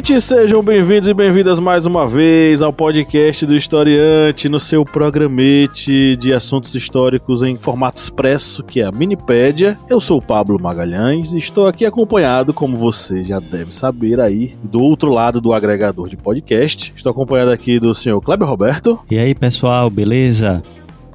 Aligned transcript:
Ouvintes, 0.00 0.24
sejam 0.24 0.62
bem-vindos 0.62 1.08
e 1.08 1.12
bem-vindas 1.12 1.58
mais 1.58 1.84
uma 1.84 2.06
vez 2.06 2.62
ao 2.62 2.72
podcast 2.72 3.44
do 3.44 3.54
Historiante, 3.54 4.48
no 4.48 4.58
seu 4.58 4.82
programete 4.82 6.16
de 6.16 6.32
assuntos 6.32 6.74
históricos 6.74 7.42
em 7.42 7.54
formato 7.54 7.98
expresso, 7.98 8.62
que 8.64 8.80
é 8.80 8.86
a 8.86 8.90
Minipédia. 8.90 9.76
Eu 9.90 10.00
sou 10.00 10.16
o 10.16 10.24
Pablo 10.24 10.58
Magalhães 10.58 11.34
e 11.34 11.38
estou 11.38 11.68
aqui 11.68 11.84
acompanhado, 11.84 12.54
como 12.54 12.78
você 12.78 13.22
já 13.22 13.38
deve 13.38 13.74
saber 13.74 14.20
aí, 14.20 14.54
do 14.64 14.82
outro 14.82 15.10
lado 15.10 15.38
do 15.38 15.52
agregador 15.52 16.08
de 16.08 16.16
podcast. 16.16 16.94
Estou 16.96 17.10
acompanhado 17.10 17.50
aqui 17.50 17.78
do 17.78 17.94
senhor 17.94 18.22
Kleber 18.22 18.48
Roberto. 18.48 18.98
E 19.10 19.18
aí, 19.18 19.34
pessoal, 19.34 19.90
beleza? 19.90 20.62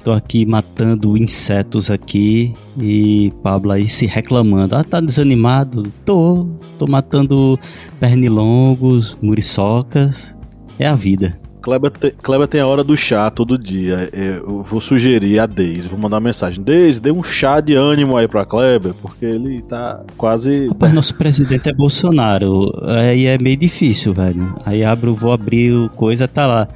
Tô 0.06 0.12
aqui 0.12 0.46
matando 0.46 1.16
insetos 1.16 1.90
aqui 1.90 2.54
e 2.80 3.32
Pablo 3.42 3.72
aí 3.72 3.88
se 3.88 4.06
reclamando. 4.06 4.76
Ah, 4.76 4.84
tá 4.84 5.00
desanimado? 5.00 5.92
Tô. 6.04 6.46
Tô 6.78 6.86
matando 6.86 7.58
pernilongos, 7.98 9.18
muriçocas. 9.20 10.38
É 10.78 10.86
a 10.86 10.94
vida. 10.94 11.36
Kleber, 11.60 11.90
te, 11.90 12.12
Kleber 12.22 12.46
tem 12.46 12.60
a 12.60 12.68
hora 12.68 12.84
do 12.84 12.96
chá 12.96 13.28
todo 13.32 13.58
dia. 13.58 14.08
Eu 14.12 14.62
vou 14.62 14.80
sugerir 14.80 15.40
a 15.40 15.46
Deise, 15.46 15.88
vou 15.88 15.98
mandar 15.98 16.18
uma 16.18 16.28
mensagem. 16.28 16.62
Deise, 16.62 17.00
dê 17.00 17.10
um 17.10 17.24
chá 17.24 17.60
de 17.60 17.74
ânimo 17.74 18.16
aí 18.16 18.28
pra 18.28 18.44
Kleber, 18.44 18.94
porque 19.02 19.26
ele 19.26 19.60
tá 19.62 20.04
quase. 20.16 20.68
Rapaz, 20.68 20.94
nosso 20.94 21.16
presidente 21.16 21.68
é 21.68 21.72
Bolsonaro. 21.72 22.70
Aí 22.84 23.26
é 23.26 23.36
meio 23.38 23.56
difícil, 23.56 24.14
velho. 24.14 24.54
Aí 24.64 24.84
abro, 24.84 25.16
vou 25.16 25.32
abrir 25.32 25.72
o 25.72 25.90
coisa, 25.90 26.28
tá 26.28 26.46
lá 26.46 26.68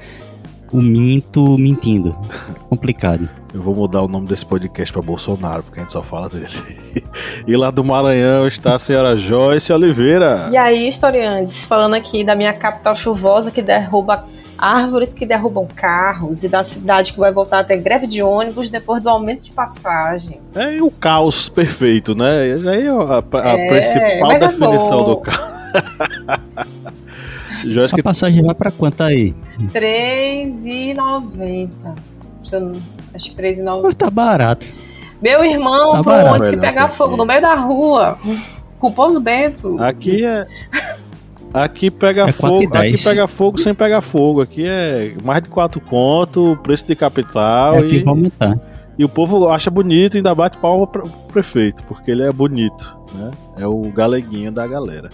o 0.73 0.81
minto 0.81 1.59
mentindo. 1.59 2.17
Complicado. 2.69 3.29
Eu 3.53 3.63
vou 3.63 3.75
mudar 3.75 4.03
o 4.03 4.09
nome 4.09 4.27
desse 4.27 4.47
podcast 4.47 4.93
para 4.93 5.03
Bolsonaro, 5.03 5.65
porque 5.65 5.81
a 5.81 5.83
gente 5.83 5.93
só 5.93 6.03
fala 6.03 6.29
dele. 6.29 6.47
e 7.47 7.57
lá 7.57 7.71
do 7.71 7.83
Maranhão 7.83 8.47
está 8.47 8.77
a 8.77 8.79
senhora 8.79 9.17
Joyce 9.17 9.73
Oliveira. 9.73 10.49
E 10.53 10.57
aí, 10.57 10.87
historiantes, 10.87 11.65
falando 11.65 11.95
aqui 11.95 12.23
da 12.23 12.37
minha 12.37 12.53
capital 12.53 12.95
chuvosa 12.95 13.51
que 13.51 13.61
derruba 13.61 14.25
árvores 14.57 15.15
que 15.15 15.27
derrubam 15.27 15.67
carros 15.75 16.45
e 16.45 16.49
da 16.49 16.63
cidade 16.63 17.13
que 17.13 17.19
vai 17.19 17.33
voltar 17.33 17.61
a 17.61 17.65
ter 17.65 17.79
greve 17.79 18.07
de 18.07 18.23
ônibus 18.23 18.69
depois 18.69 19.03
do 19.03 19.09
aumento 19.09 19.45
de 19.45 19.53
passagem. 19.53 20.41
É 20.55 20.77
e 20.77 20.83
o 20.83 20.91
caos 20.91 21.49
perfeito, 21.49 22.15
né? 22.15 22.43
Aí 22.71 22.87
é 22.87 22.91
a, 22.91 23.25
a 23.43 23.59
é, 23.59 23.69
principal 23.69 24.33
é 24.33 24.39
definição 24.39 25.01
é 25.01 25.05
do 25.05 25.17
caos. 25.17 25.51
a 27.93 27.97
que... 27.97 28.03
passagem 28.03 28.43
vai 28.43 28.55
pra 28.55 28.71
quanto 28.71 29.03
aí? 29.03 29.35
R$3,90. 29.73 31.71
Acho 33.15 33.35
que 33.35 33.43
R$3,90. 33.43 33.95
Tá 33.95 34.11
barato. 34.11 34.67
Meu 35.23 35.45
irmão, 35.45 35.93
tá 35.93 36.03
barato, 36.03 36.37
onde 36.37 36.51
que 36.51 36.57
pegar 36.57 36.89
fogo 36.89 37.17
no 37.17 37.27
meio 37.27 37.43
da 37.43 37.55
rua, 37.55 38.19
com 38.79 38.89
o 38.89 38.93
povo 38.93 39.21
dentro. 39.21 39.81
Aqui 39.83 40.25
é. 40.25 40.47
Aqui 41.53 41.91
pega 41.91 42.29
é 42.29 42.33
fogo, 42.33 42.77
aqui 42.77 43.03
pega 43.03 43.27
fogo 43.27 43.59
sem 43.59 43.75
pegar 43.75 44.01
fogo. 44.01 44.41
Aqui 44.41 44.65
é 44.65 45.13
mais 45.25 45.43
de 45.43 45.49
4 45.49 45.81
conto, 45.81 46.57
preço 46.63 46.87
de 46.87 46.95
capital. 46.95 47.75
É, 47.75 47.79
aqui 47.81 47.97
e, 47.97 48.03
vai 48.05 48.13
aumentar. 48.13 48.57
E 48.97 49.05
o 49.05 49.09
povo 49.09 49.49
acha 49.49 49.69
bonito 49.69 50.15
e 50.15 50.19
ainda 50.19 50.33
bate 50.33 50.59
palma 50.59 50.87
pro 50.87 51.09
prefeito, 51.33 51.83
porque 51.87 52.11
ele 52.13 52.23
é 52.23 52.31
bonito, 52.31 52.97
né? 53.15 53.31
É 53.59 53.67
o 53.67 53.81
galeguinho 53.81 54.53
da 54.53 54.65
galera. 54.65 55.11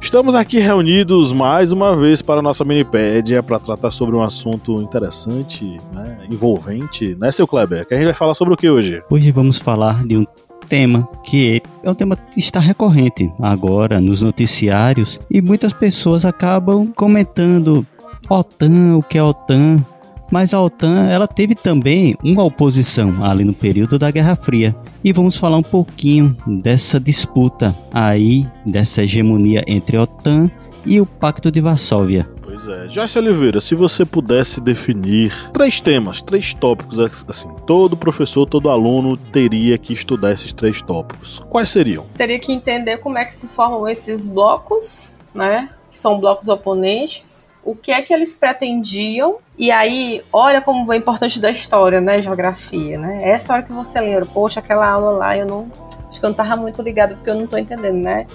Estamos 0.00 0.34
aqui 0.34 0.58
reunidos 0.58 1.32
mais 1.32 1.72
uma 1.72 1.94
vez 1.96 2.22
para 2.22 2.38
a 2.38 2.42
nossa 2.42 2.64
minipédia 2.64 3.42
para 3.42 3.58
tratar 3.58 3.90
sobre 3.90 4.16
um 4.16 4.22
assunto 4.22 4.80
interessante, 4.80 5.76
né, 5.92 6.18
envolvente, 6.30 7.14
né, 7.16 7.30
seu 7.30 7.46
Kleber? 7.46 7.86
Que 7.86 7.94
a 7.94 7.96
gente 7.96 8.06
vai 8.06 8.14
falar 8.14 8.34
sobre 8.34 8.54
o 8.54 8.56
que 8.56 8.70
hoje? 8.70 9.02
Hoje 9.10 9.30
vamos 9.30 9.58
falar 9.58 10.04
de 10.04 10.16
um 10.16 10.24
tema 10.66 11.08
que 11.24 11.62
é 11.82 11.90
um 11.90 11.94
tema 11.94 12.16
que 12.16 12.38
está 12.38 12.60
recorrente 12.60 13.30
agora 13.40 14.00
nos 14.00 14.22
noticiários 14.22 15.20
e 15.30 15.42
muitas 15.42 15.72
pessoas 15.72 16.24
acabam 16.24 16.92
comentando 16.94 17.86
OTAN, 18.30 18.96
o 18.96 19.02
que 19.02 19.18
é 19.18 19.22
OTAN, 19.22 19.84
mas 20.30 20.54
a 20.54 20.60
OTAN 20.60 21.08
ela 21.08 21.26
teve 21.26 21.54
também 21.54 22.16
uma 22.22 22.44
oposição 22.44 23.24
ali 23.24 23.44
no 23.44 23.52
período 23.52 23.98
da 23.98 24.10
Guerra 24.10 24.36
Fria. 24.36 24.74
E 25.02 25.12
vamos 25.12 25.36
falar 25.36 25.56
um 25.56 25.62
pouquinho 25.62 26.36
dessa 26.46 26.98
disputa 26.98 27.74
aí, 27.92 28.46
dessa 28.66 29.02
hegemonia 29.02 29.64
entre 29.66 29.96
a 29.96 30.02
OTAN 30.02 30.50
e 30.84 31.00
o 31.00 31.06
Pacto 31.06 31.50
de 31.52 31.60
Varsóvia. 31.60 32.26
Pois 32.42 32.66
é. 32.66 32.88
Joyce 32.88 33.16
Oliveira, 33.16 33.60
se 33.60 33.76
você 33.76 34.04
pudesse 34.04 34.60
definir 34.60 35.32
três 35.52 35.80
temas, 35.80 36.20
três 36.20 36.52
tópicos, 36.52 36.98
assim, 37.28 37.48
todo 37.64 37.96
professor, 37.96 38.46
todo 38.46 38.68
aluno 38.68 39.16
teria 39.16 39.78
que 39.78 39.92
estudar 39.92 40.32
esses 40.32 40.52
três 40.52 40.82
tópicos. 40.82 41.38
Quais 41.48 41.70
seriam? 41.70 42.04
Teria 42.16 42.40
que 42.40 42.52
entender 42.52 42.98
como 42.98 43.18
é 43.18 43.24
que 43.24 43.34
se 43.34 43.46
formam 43.46 43.86
esses 43.86 44.26
blocos, 44.26 45.14
né? 45.32 45.70
Que 45.90 45.98
são 45.98 46.18
blocos 46.18 46.48
oponentes 46.48 47.48
o 47.68 47.76
que 47.76 47.92
é 47.92 48.00
que 48.00 48.14
eles 48.14 48.34
pretendiam. 48.34 49.36
E 49.58 49.70
aí, 49.70 50.22
olha 50.32 50.62
como 50.62 50.90
é 50.90 50.96
importante 50.96 51.38
da 51.38 51.50
história, 51.50 52.00
né? 52.00 52.22
Geografia, 52.22 52.96
né? 52.98 53.18
Essa 53.22 53.52
hora 53.52 53.62
que 53.62 53.72
você 53.72 54.00
lembra, 54.00 54.24
poxa, 54.24 54.60
aquela 54.60 54.88
aula 54.88 55.10
lá 55.10 55.36
eu 55.36 55.44
não. 55.44 55.70
Acho 56.08 56.18
que 56.18 56.24
eu 56.24 56.30
não 56.30 56.36
tava 56.36 56.56
muito 56.56 56.80
ligado 56.80 57.16
porque 57.16 57.28
eu 57.28 57.34
não 57.34 57.46
tô 57.46 57.58
entendendo, 57.58 57.98
né? 57.98 58.26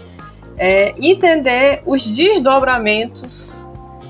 É, 0.56 0.94
entender 1.02 1.82
os 1.84 2.06
desdobramentos 2.06 3.66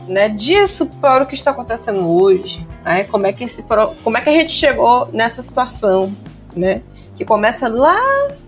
né, 0.10 0.28
disso 0.28 0.90
para 1.00 1.24
o 1.24 1.26
que 1.26 1.36
está 1.36 1.52
acontecendo 1.52 2.06
hoje, 2.22 2.68
né? 2.84 3.06
Como 3.06 3.26
é 3.26 3.32
que 3.32 3.46
esse, 3.46 3.64
como 4.04 4.18
é 4.18 4.22
que 4.22 4.30
a 4.30 4.34
gente 4.34 4.52
chegou 4.52 5.08
nessa 5.14 5.42
situação, 5.42 6.14
né? 6.54 6.82
Que 7.16 7.24
começa 7.24 7.70
lá 7.70 7.98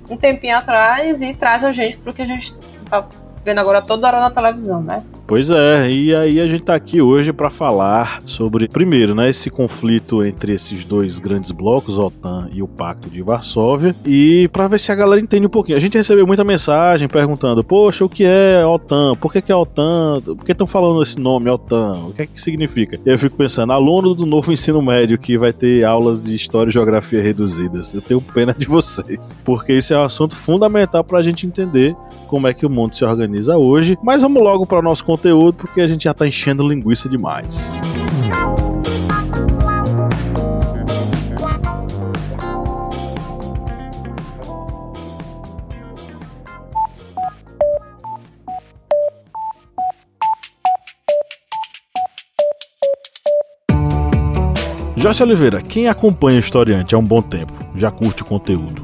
um 0.09 0.17
tempinho 0.17 0.57
atrás 0.57 1.21
e 1.21 1.33
traz 1.33 1.63
a 1.63 1.71
gente 1.71 1.97
para 1.97 2.11
o 2.11 2.13
que 2.13 2.21
a 2.21 2.27
gente 2.27 2.53
está 2.83 3.07
vendo 3.45 3.59
agora 3.59 3.81
toda 3.81 4.07
hora 4.07 4.19
na 4.19 4.31
televisão, 4.31 4.81
né? 4.81 5.03
Pois 5.27 5.49
é, 5.49 5.89
e 5.89 6.15
aí 6.15 6.39
a 6.39 6.45
gente 6.45 6.61
tá 6.61 6.75
aqui 6.75 7.01
hoje 7.01 7.33
para 7.33 7.49
falar 7.49 8.19
sobre, 8.27 8.67
primeiro, 8.67 9.15
né, 9.15 9.27
esse 9.27 9.49
conflito 9.49 10.23
entre 10.23 10.53
esses 10.53 10.85
dois 10.85 11.17
grandes 11.17 11.49
blocos, 11.49 11.97
OTAN 11.97 12.47
e 12.53 12.61
o 12.61 12.67
Pacto 12.67 13.09
de 13.09 13.23
Varsóvia, 13.23 13.95
e 14.05 14.47
para 14.49 14.67
ver 14.67 14.79
se 14.79 14.91
a 14.91 14.95
galera 14.95 15.19
entende 15.19 15.47
um 15.47 15.49
pouquinho. 15.49 15.77
A 15.77 15.81
gente 15.81 15.97
recebeu 15.97 16.27
muita 16.27 16.43
mensagem 16.43 17.07
perguntando: 17.07 17.63
"Poxa, 17.63 18.05
o 18.05 18.09
que 18.09 18.23
é 18.23 18.63
OTAN? 18.63 19.15
Por 19.15 19.33
que, 19.33 19.41
que 19.41 19.51
é 19.51 19.55
OTAN? 19.55 20.21
Por 20.21 20.45
que 20.45 20.51
estão 20.51 20.67
falando 20.67 21.01
esse 21.01 21.19
nome 21.19 21.49
OTAN? 21.49 21.93
O 22.07 22.13
que 22.13 22.21
é 22.21 22.25
que 22.27 22.39
significa?" 22.39 22.99
E 23.03 23.09
eu 23.09 23.17
fico 23.17 23.35
pensando, 23.35 23.73
aluno 23.73 24.13
do 24.13 24.27
novo 24.27 24.53
ensino 24.53 24.79
médio 24.79 25.17
que 25.17 25.39
vai 25.39 25.51
ter 25.51 25.83
aulas 25.83 26.21
de 26.21 26.35
história 26.35 26.69
e 26.69 26.73
geografia 26.73 27.21
reduzidas, 27.21 27.95
eu 27.95 28.01
tenho 28.01 28.21
pena 28.21 28.53
de 28.53 28.67
vocês, 28.67 29.35
porque 29.43 29.73
isso 29.73 29.91
é 29.91 29.97
um 29.97 30.03
assunto 30.03 30.35
fundamental 30.35 31.03
para 31.03 31.17
a 31.17 31.23
gente 31.23 31.47
entender 31.47 31.95
como 32.27 32.47
é 32.47 32.53
que 32.53 32.65
o 32.65 32.69
mundo 32.69 32.93
se 32.93 33.03
organiza 33.03 33.57
hoje. 33.57 33.97
Mas 34.03 34.21
vamos 34.21 34.41
logo 34.41 34.65
para 34.65 34.79
o 34.79 34.81
nosso 34.81 35.03
conteúdo, 35.15 35.53
porque 35.53 35.79
a 35.79 35.87
gente 35.87 36.03
já 36.03 36.11
está 36.11 36.27
enchendo 36.27 36.67
linguiça 36.67 37.07
demais. 37.07 37.79
Joyce 54.97 55.21
Oliveira, 55.21 55.61
quem 55.61 55.87
acompanha 55.87 56.37
o 56.37 56.39
historiante 56.39 56.95
há 56.95 56.97
um 56.97 57.03
bom 57.03 57.21
tempo, 57.21 57.53
já 57.75 57.91
curte 57.91 58.23
o 58.23 58.25
conteúdo, 58.25 58.83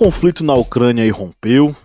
Conflito 0.00 0.42
na 0.42 0.54
Ucrânia 0.54 1.04
irrompeu. 1.04 1.76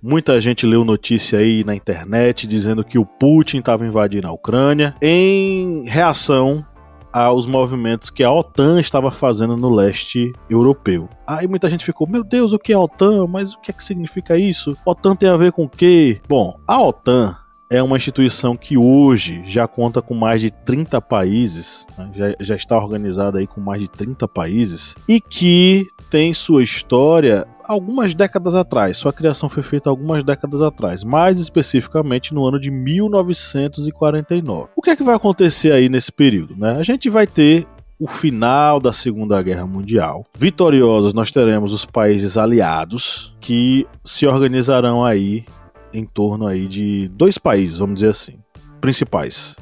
Muita 0.00 0.40
gente 0.40 0.64
leu 0.64 0.84
notícia 0.84 1.40
aí 1.40 1.64
na 1.64 1.74
internet 1.74 2.46
dizendo 2.46 2.84
que 2.84 3.00
o 3.00 3.04
Putin 3.04 3.58
estava 3.58 3.84
invadindo 3.84 4.28
a 4.28 4.32
Ucrânia 4.32 4.94
em 5.02 5.82
reação 5.84 6.64
aos 7.12 7.48
movimentos 7.48 8.10
que 8.10 8.22
a 8.22 8.30
OTAN 8.30 8.78
estava 8.78 9.10
fazendo 9.10 9.56
no 9.56 9.74
leste 9.74 10.32
europeu. 10.48 11.08
Aí 11.26 11.48
muita 11.48 11.68
gente 11.68 11.84
ficou, 11.84 12.06
meu 12.08 12.22
Deus, 12.22 12.52
o 12.52 12.60
que 12.60 12.72
é 12.72 12.78
OTAN? 12.78 13.26
Mas 13.26 13.54
o 13.54 13.60
que 13.60 13.72
é 13.72 13.74
que 13.74 13.82
significa 13.82 14.38
isso? 14.38 14.78
OTAN 14.86 15.16
tem 15.16 15.28
a 15.28 15.36
ver 15.36 15.50
com 15.50 15.64
o 15.64 15.68
quê? 15.68 16.20
Bom, 16.28 16.56
a 16.68 16.80
OTAN 16.80 17.36
é 17.68 17.82
uma 17.82 17.96
instituição 17.96 18.56
que 18.56 18.76
hoje 18.76 19.42
já 19.46 19.66
conta 19.66 20.00
com 20.00 20.14
mais 20.14 20.40
de 20.40 20.50
30 20.50 21.00
países, 21.00 21.86
né? 21.98 22.10
já, 22.14 22.34
já 22.38 22.56
está 22.56 22.78
organizada 22.78 23.38
aí 23.38 23.46
com 23.46 23.60
mais 23.60 23.80
de 23.80 23.88
30 23.88 24.28
países, 24.28 24.94
e 25.08 25.20
que 25.20 25.88
tem 26.14 26.32
sua 26.32 26.62
história 26.62 27.44
algumas 27.64 28.14
décadas 28.14 28.54
atrás. 28.54 28.96
Sua 28.96 29.12
criação 29.12 29.48
foi 29.48 29.64
feita 29.64 29.90
algumas 29.90 30.22
décadas 30.22 30.62
atrás, 30.62 31.02
mais 31.02 31.40
especificamente 31.40 32.32
no 32.32 32.46
ano 32.46 32.60
de 32.60 32.70
1949. 32.70 34.68
O 34.76 34.80
que 34.80 34.90
é 34.90 34.96
que 34.96 35.02
vai 35.02 35.16
acontecer 35.16 35.72
aí 35.72 35.88
nesse 35.88 36.12
período? 36.12 36.54
Né? 36.56 36.76
A 36.78 36.84
gente 36.84 37.10
vai 37.10 37.26
ter 37.26 37.66
o 37.98 38.06
final 38.06 38.78
da 38.78 38.92
Segunda 38.92 39.42
Guerra 39.42 39.66
Mundial. 39.66 40.24
Vitoriosos, 40.38 41.12
nós 41.12 41.32
teremos 41.32 41.72
os 41.72 41.84
países 41.84 42.36
aliados 42.36 43.34
que 43.40 43.84
se 44.04 44.24
organizarão 44.24 45.04
aí 45.04 45.44
em 45.92 46.04
torno 46.04 46.46
aí 46.46 46.68
de 46.68 47.08
dois 47.08 47.38
países, 47.38 47.78
vamos 47.78 47.96
dizer 47.96 48.10
assim, 48.10 48.38
principais. 48.80 49.56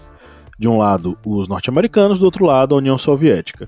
De 0.58 0.68
um 0.68 0.76
lado, 0.76 1.16
os 1.24 1.48
norte-americanos, 1.48 2.18
do 2.18 2.26
outro 2.26 2.44
lado, 2.44 2.74
a 2.74 2.78
União 2.78 2.98
Soviética. 2.98 3.66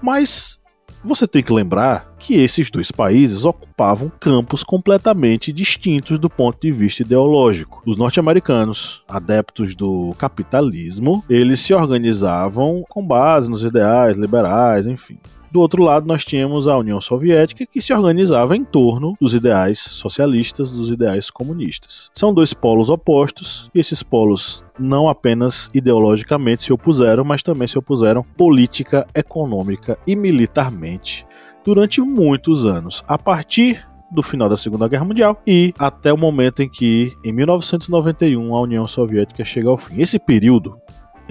Mas 0.00 0.61
você 1.04 1.26
tem 1.26 1.42
que 1.42 1.52
lembrar 1.52 2.14
que 2.18 2.34
esses 2.34 2.70
dois 2.70 2.90
países 2.90 3.44
ocupavam 3.44 4.10
campos 4.20 4.62
completamente 4.62 5.52
distintos 5.52 6.18
do 6.18 6.30
ponto 6.30 6.60
de 6.60 6.70
vista 6.70 7.02
ideológico. 7.02 7.82
Os 7.84 7.96
norte-americanos, 7.96 9.02
adeptos 9.08 9.74
do 9.74 10.12
capitalismo, 10.18 11.24
eles 11.28 11.60
se 11.60 11.74
organizavam 11.74 12.84
com 12.88 13.04
base 13.04 13.50
nos 13.50 13.64
ideais 13.64 14.16
liberais, 14.16 14.86
enfim. 14.86 15.18
Do 15.52 15.60
outro 15.60 15.82
lado, 15.82 16.06
nós 16.06 16.24
tínhamos 16.24 16.66
a 16.66 16.78
União 16.78 16.98
Soviética, 16.98 17.66
que 17.66 17.82
se 17.82 17.92
organizava 17.92 18.56
em 18.56 18.64
torno 18.64 19.14
dos 19.20 19.34
ideais 19.34 19.78
socialistas, 19.78 20.72
dos 20.72 20.88
ideais 20.88 21.30
comunistas. 21.30 22.10
São 22.14 22.32
dois 22.32 22.54
polos 22.54 22.88
opostos, 22.88 23.70
e 23.74 23.78
esses 23.78 24.02
polos 24.02 24.64
não 24.78 25.10
apenas 25.10 25.68
ideologicamente 25.74 26.62
se 26.62 26.72
opuseram, 26.72 27.22
mas 27.22 27.42
também 27.42 27.68
se 27.68 27.78
opuseram 27.78 28.22
política, 28.22 29.06
econômica 29.14 29.98
e 30.06 30.16
militarmente 30.16 31.26
durante 31.62 32.00
muitos 32.00 32.64
anos. 32.64 33.04
A 33.06 33.18
partir 33.18 33.86
do 34.10 34.22
final 34.22 34.48
da 34.48 34.56
Segunda 34.56 34.88
Guerra 34.88 35.04
Mundial 35.04 35.38
e 35.46 35.74
até 35.78 36.10
o 36.10 36.16
momento 36.16 36.62
em 36.62 36.68
que, 36.68 37.12
em 37.22 37.30
1991, 37.30 38.56
a 38.56 38.60
União 38.62 38.86
Soviética 38.86 39.44
chega 39.44 39.68
ao 39.68 39.76
fim. 39.76 40.00
Esse 40.00 40.18
período 40.18 40.78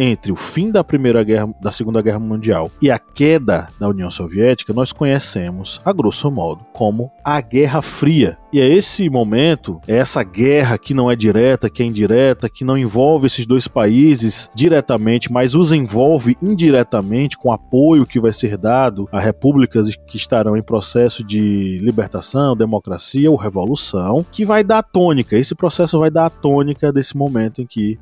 entre 0.02 0.32
o 0.32 0.36
fim 0.36 0.72
da 0.72 0.84
Primeira 0.84 1.24
Guerra, 1.24 1.54
da 1.62 1.72
Segunda 1.72 2.02
Guerra 2.02 2.18
Mundial 2.18 2.72
e 2.82 2.90
a 2.90 2.98
queda 2.98 3.68
da 3.80 3.88
União 3.88 4.10
Soviética, 4.10 4.74
nós 4.74 4.92
conhecemos, 4.92 5.80
a 5.86 5.94
grosso 5.94 6.32
modo, 6.32 6.66
como 6.74 7.12
a 7.24 7.40
Guerra 7.40 7.84
Fria. 7.84 8.36
E 8.52 8.60
é 8.60 8.68
esse 8.68 9.10
momento, 9.10 9.80
é 9.88 9.98
essa 9.98 10.24
guerra 10.24 10.78
que 10.78 10.94
não 10.94 11.10
é 11.10 11.16
direta, 11.16 11.70
que 11.70 11.84
é 11.84 11.86
indireta, 11.86 12.50
que 12.50 12.66
não 12.66 12.78
envolve 12.78 13.28
esses 13.28 13.46
dois 13.46 13.68
países 13.68 14.50
diretamente, 14.56 15.32
mas 15.32 15.54
os 15.54 15.72
envolve 15.72 16.36
indiretamente 16.42 17.38
com 17.38 17.52
apoio 17.52 18.06
que 18.06 18.20
vai 18.20 18.34
ser 18.34 18.58
dado 18.58 19.08
a 19.12 19.20
repúblicas 19.20 19.88
que 20.08 20.18
estarão 20.18 20.58
em 20.58 20.64
processo 20.64 21.24
de 21.24 21.78
libertação, 21.80 22.58
democracia 22.58 23.30
ou 23.30 23.38
revolução, 23.38 24.26
que 24.32 24.44
vai 24.44 24.64
dar 24.64 24.80
a 24.80 24.84
tônica. 24.84 25.38
Esse 25.38 25.54
processo 25.54 26.00
vai 26.00 26.10
dar 26.10 26.26
a 26.26 26.30
tônica 26.30 26.92
desse 26.92 27.16
momento 27.16 27.62
em 27.62 27.68
que 27.68 28.00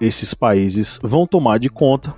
esses 0.00 0.34
países 0.34 0.98
vão 1.02 1.26
tomar 1.26 1.58
de 1.58 1.68
conta 1.68 2.14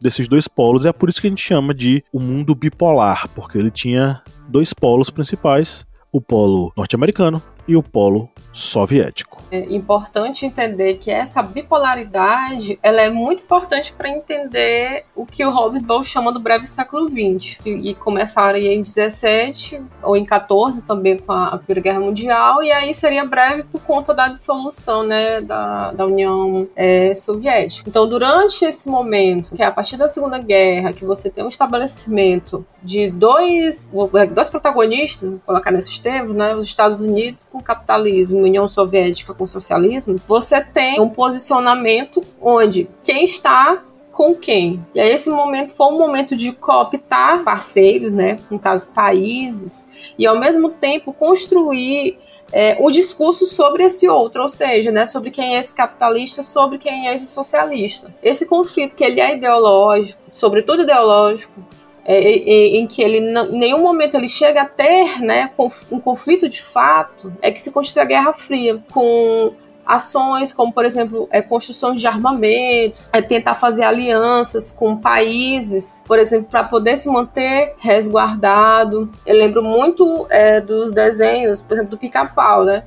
desses 0.00 0.26
dois 0.26 0.48
polos. 0.48 0.86
É 0.86 0.92
por 0.92 1.08
isso 1.08 1.20
que 1.20 1.26
a 1.26 1.30
gente 1.30 1.42
chama 1.42 1.74
de 1.74 2.02
o 2.12 2.20
mundo 2.20 2.54
bipolar, 2.54 3.28
porque 3.34 3.58
ele 3.58 3.70
tinha 3.70 4.22
dois 4.48 4.72
polos 4.72 5.10
principais, 5.10 5.86
o 6.12 6.20
polo 6.20 6.72
norte-americano 6.76 7.42
e 7.70 7.76
o 7.76 7.82
polo 7.84 8.28
soviético. 8.52 9.38
É 9.52 9.60
importante 9.72 10.44
entender 10.44 10.94
que 10.94 11.08
essa 11.08 11.40
bipolaridade 11.40 12.78
ela 12.82 13.00
é 13.00 13.08
muito 13.08 13.44
importante 13.44 13.92
para 13.92 14.08
entender 14.08 15.04
o 15.14 15.24
que 15.24 15.44
o 15.44 15.50
Hobsbawm 15.50 16.02
chama 16.02 16.32
do 16.32 16.40
breve 16.40 16.66
século 16.66 17.08
XX. 17.08 17.58
E, 17.64 17.90
e 17.90 17.94
começaria 17.94 18.74
em 18.74 18.82
17 18.82 19.84
ou 20.02 20.16
em 20.16 20.24
14 20.24 20.82
também 20.82 21.18
com 21.18 21.32
a 21.32 21.58
Primeira 21.58 21.80
Guerra 21.80 22.00
Mundial, 22.00 22.62
e 22.62 22.72
aí 22.72 22.92
seria 22.92 23.24
breve 23.24 23.62
por 23.62 23.80
conta 23.82 24.12
da 24.12 24.26
dissolução 24.26 25.04
né, 25.04 25.40
da, 25.40 25.92
da 25.92 26.06
União 26.06 26.68
é, 26.74 27.14
Soviética. 27.14 27.88
Então, 27.88 28.08
durante 28.08 28.64
esse 28.64 28.88
momento, 28.88 29.54
que 29.54 29.62
é 29.62 29.66
a 29.66 29.70
partir 29.70 29.96
da 29.96 30.08
Segunda 30.08 30.38
Guerra, 30.38 30.92
que 30.92 31.04
você 31.04 31.30
tem 31.30 31.44
um 31.44 31.48
estabelecimento 31.48 32.66
de 32.82 33.10
dois, 33.10 33.88
dois 34.34 34.48
protagonistas, 34.48 35.32
vou 35.32 35.40
colocar 35.46 35.70
nesses 35.70 35.98
termos, 35.98 36.34
né, 36.34 36.54
os 36.54 36.64
Estados 36.64 37.00
Unidos 37.00 37.48
com 37.50 37.59
o 37.60 37.64
capitalismo 37.64 38.40
União 38.40 38.66
Soviética 38.66 39.32
com 39.34 39.46
socialismo, 39.46 40.16
você 40.26 40.60
tem 40.60 41.00
um 41.00 41.08
posicionamento 41.08 42.20
onde 42.40 42.88
quem 43.04 43.24
está 43.24 43.82
com 44.12 44.34
quem. 44.34 44.84
E 44.94 45.00
aí 45.00 45.12
esse 45.12 45.30
momento 45.30 45.74
foi 45.74 45.86
um 45.86 45.98
momento 45.98 46.36
de 46.36 46.52
cooptar 46.52 47.42
parceiros, 47.42 48.12
né, 48.12 48.36
no 48.50 48.58
caso 48.58 48.90
países, 48.92 49.88
e 50.18 50.26
ao 50.26 50.38
mesmo 50.38 50.70
tempo 50.70 51.12
construir 51.12 52.18
é, 52.52 52.76
o 52.80 52.90
discurso 52.90 53.46
sobre 53.46 53.84
esse 53.84 54.08
outro, 54.08 54.42
ou 54.42 54.48
seja, 54.48 54.90
né, 54.90 55.06
sobre 55.06 55.30
quem 55.30 55.56
é 55.56 55.60
esse 55.60 55.74
capitalista, 55.74 56.42
sobre 56.42 56.78
quem 56.78 57.08
é 57.08 57.14
esse 57.14 57.26
socialista. 57.26 58.12
Esse 58.22 58.46
conflito 58.46 58.96
que 58.96 59.04
ele 59.04 59.20
é 59.20 59.36
ideológico, 59.36 60.20
sobretudo 60.30 60.82
ideológico, 60.82 61.64
é, 62.04 62.20
em, 62.20 62.76
em, 62.78 62.86
que 62.86 63.02
ele 63.02 63.18
em 63.18 63.58
nenhum 63.58 63.82
momento 63.82 64.16
ele 64.16 64.28
chega 64.28 64.62
a 64.62 64.66
ter 64.66 65.20
né, 65.20 65.50
um 65.90 66.00
conflito 66.00 66.48
de 66.48 66.62
fato, 66.62 67.32
é 67.42 67.50
que 67.50 67.60
se 67.60 67.70
constitui 67.70 68.02
a 68.02 68.06
Guerra 68.06 68.32
Fria, 68.32 68.82
com 68.92 69.52
ações 69.84 70.52
como, 70.52 70.72
por 70.72 70.84
exemplo, 70.84 71.28
é, 71.32 71.42
construção 71.42 71.94
de 71.94 72.06
armamentos, 72.06 73.10
é 73.12 73.20
tentar 73.20 73.56
fazer 73.56 73.82
alianças 73.82 74.70
com 74.70 74.96
países, 74.96 76.02
por 76.06 76.18
exemplo, 76.18 76.48
para 76.48 76.62
poder 76.64 76.96
se 76.96 77.08
manter 77.08 77.74
resguardado. 77.78 79.10
Eu 79.26 79.36
lembro 79.36 79.62
muito 79.62 80.26
é, 80.30 80.60
dos 80.60 80.92
desenhos, 80.92 81.60
por 81.60 81.74
exemplo, 81.74 81.90
do 81.90 81.98
pica-pau, 81.98 82.64
né? 82.64 82.84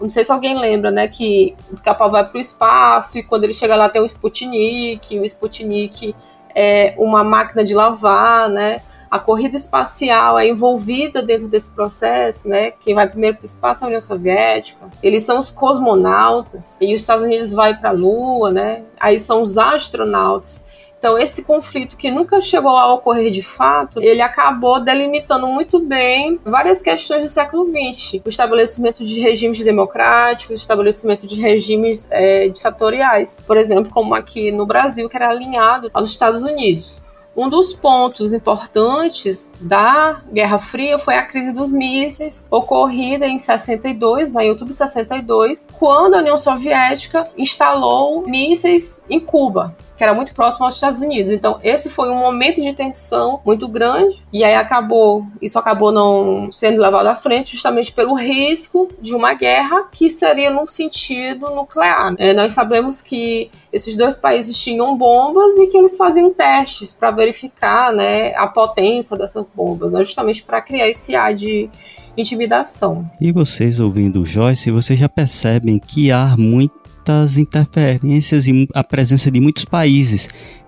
não 0.00 0.08
sei 0.08 0.24
se 0.24 0.32
alguém 0.32 0.58
lembra, 0.58 0.90
né, 0.90 1.06
que 1.06 1.54
o 1.70 1.76
pica-pau 1.76 2.10
vai 2.10 2.26
para 2.26 2.38
o 2.38 2.40
espaço 2.40 3.18
e 3.18 3.22
quando 3.22 3.44
ele 3.44 3.52
chega 3.52 3.76
lá 3.76 3.90
tem 3.90 4.00
o 4.00 4.06
Sputnik, 4.06 5.18
o 5.18 5.24
Sputnik 5.26 6.14
é 6.54 6.94
uma 6.98 7.24
máquina 7.24 7.64
de 7.64 7.74
lavar, 7.74 8.48
né? 8.48 8.80
A 9.10 9.18
corrida 9.18 9.56
espacial 9.56 10.38
é 10.38 10.46
envolvida 10.46 11.20
dentro 11.20 11.48
desse 11.48 11.70
processo, 11.72 12.48
né? 12.48 12.70
Quem 12.70 12.94
vai 12.94 13.08
primeiro 13.08 13.36
para 13.38 13.42
o 13.42 13.46
espaço 13.46 13.82
é 13.82 13.84
a 13.84 13.88
União 13.88 14.00
Soviética. 14.00 14.88
Eles 15.02 15.24
são 15.24 15.38
os 15.38 15.50
cosmonautas 15.50 16.76
e 16.80 16.94
os 16.94 17.00
Estados 17.00 17.24
Unidos 17.24 17.50
vai 17.50 17.76
para 17.76 17.88
a 17.88 17.92
Lua, 17.92 18.52
né? 18.52 18.84
Aí 19.00 19.18
são 19.18 19.42
os 19.42 19.58
astronautas. 19.58 20.64
Então, 21.00 21.18
esse 21.18 21.44
conflito 21.44 21.96
que 21.96 22.10
nunca 22.10 22.42
chegou 22.42 22.76
a 22.76 22.92
ocorrer 22.92 23.30
de 23.30 23.42
fato, 23.42 24.02
ele 24.02 24.20
acabou 24.20 24.78
delimitando 24.78 25.46
muito 25.46 25.78
bem 25.78 26.38
várias 26.44 26.82
questões 26.82 27.24
do 27.24 27.30
século 27.30 27.66
XX. 27.66 28.20
O 28.22 28.28
estabelecimento 28.28 29.02
de 29.02 29.18
regimes 29.18 29.64
democráticos, 29.64 30.56
o 30.56 30.60
estabelecimento 30.60 31.26
de 31.26 31.40
regimes 31.40 32.06
é, 32.10 32.50
ditatoriais. 32.50 33.42
Por 33.46 33.56
exemplo, 33.56 33.90
como 33.90 34.14
aqui 34.14 34.52
no 34.52 34.66
Brasil, 34.66 35.08
que 35.08 35.16
era 35.16 35.30
alinhado 35.30 35.90
aos 35.94 36.10
Estados 36.10 36.42
Unidos. 36.42 37.02
Um 37.34 37.48
dos 37.48 37.72
pontos 37.72 38.34
importantes 38.34 39.50
da 39.58 40.20
Guerra 40.30 40.58
Fria 40.58 40.98
foi 40.98 41.14
a 41.14 41.24
crise 41.24 41.54
dos 41.54 41.72
mísseis, 41.72 42.46
ocorrida 42.50 43.26
em 43.26 43.38
62, 43.38 44.30
na 44.32 44.42
outubro 44.42 44.74
de 44.74 44.78
62, 44.78 45.66
quando 45.78 46.16
a 46.16 46.18
União 46.18 46.36
Soviética 46.36 47.26
instalou 47.38 48.26
mísseis 48.26 49.02
em 49.08 49.18
Cuba 49.18 49.74
que 50.00 50.04
era 50.04 50.14
muito 50.14 50.32
próximo 50.32 50.64
aos 50.64 50.76
Estados 50.76 50.98
Unidos. 50.98 51.30
Então, 51.30 51.60
esse 51.62 51.90
foi 51.90 52.08
um 52.08 52.18
momento 52.18 52.62
de 52.62 52.72
tensão 52.72 53.38
muito 53.44 53.68
grande, 53.68 54.24
e 54.32 54.42
aí 54.42 54.54
acabou, 54.54 55.26
isso 55.42 55.58
acabou 55.58 55.92
não 55.92 56.50
sendo 56.50 56.80
levado 56.80 57.06
à 57.06 57.14
frente 57.14 57.52
justamente 57.52 57.92
pelo 57.92 58.14
risco 58.14 58.88
de 58.98 59.14
uma 59.14 59.34
guerra 59.34 59.88
que 59.92 60.08
seria 60.08 60.50
no 60.50 60.66
sentido 60.66 61.50
nuclear. 61.50 62.14
É, 62.16 62.32
nós 62.32 62.54
sabemos 62.54 63.02
que 63.02 63.50
esses 63.70 63.94
dois 63.94 64.16
países 64.16 64.58
tinham 64.58 64.96
bombas 64.96 65.54
e 65.58 65.66
que 65.66 65.76
eles 65.76 65.98
faziam 65.98 66.32
testes 66.32 66.92
para 66.92 67.10
verificar 67.10 67.92
né, 67.92 68.34
a 68.36 68.46
potência 68.46 69.18
dessas 69.18 69.50
bombas, 69.54 69.92
né, 69.92 70.02
justamente 70.02 70.42
para 70.42 70.62
criar 70.62 70.88
esse 70.88 71.14
ar 71.14 71.34
de 71.34 71.68
intimidação. 72.16 73.04
E 73.20 73.30
vocês 73.32 73.78
ouvindo 73.78 74.24
Joyce, 74.24 74.70
vocês 74.70 74.98
já 74.98 75.10
percebem 75.10 75.78
que 75.78 76.10
há 76.10 76.38
muitas 76.38 77.38
interferências 77.38 78.46
e 78.46 78.68
a 78.74 78.84
presença 78.84 79.30
de 79.30 79.40
muitos 79.40 79.64
países 79.64 79.89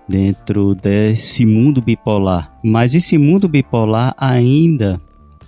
dentro 0.07 0.75
desse 0.75 1.45
mundo 1.45 1.81
bipolar. 1.81 2.53
Mas 2.63 2.95
esse 2.95 3.17
mundo 3.17 3.47
bipolar 3.47 4.13
ainda 4.17 5.01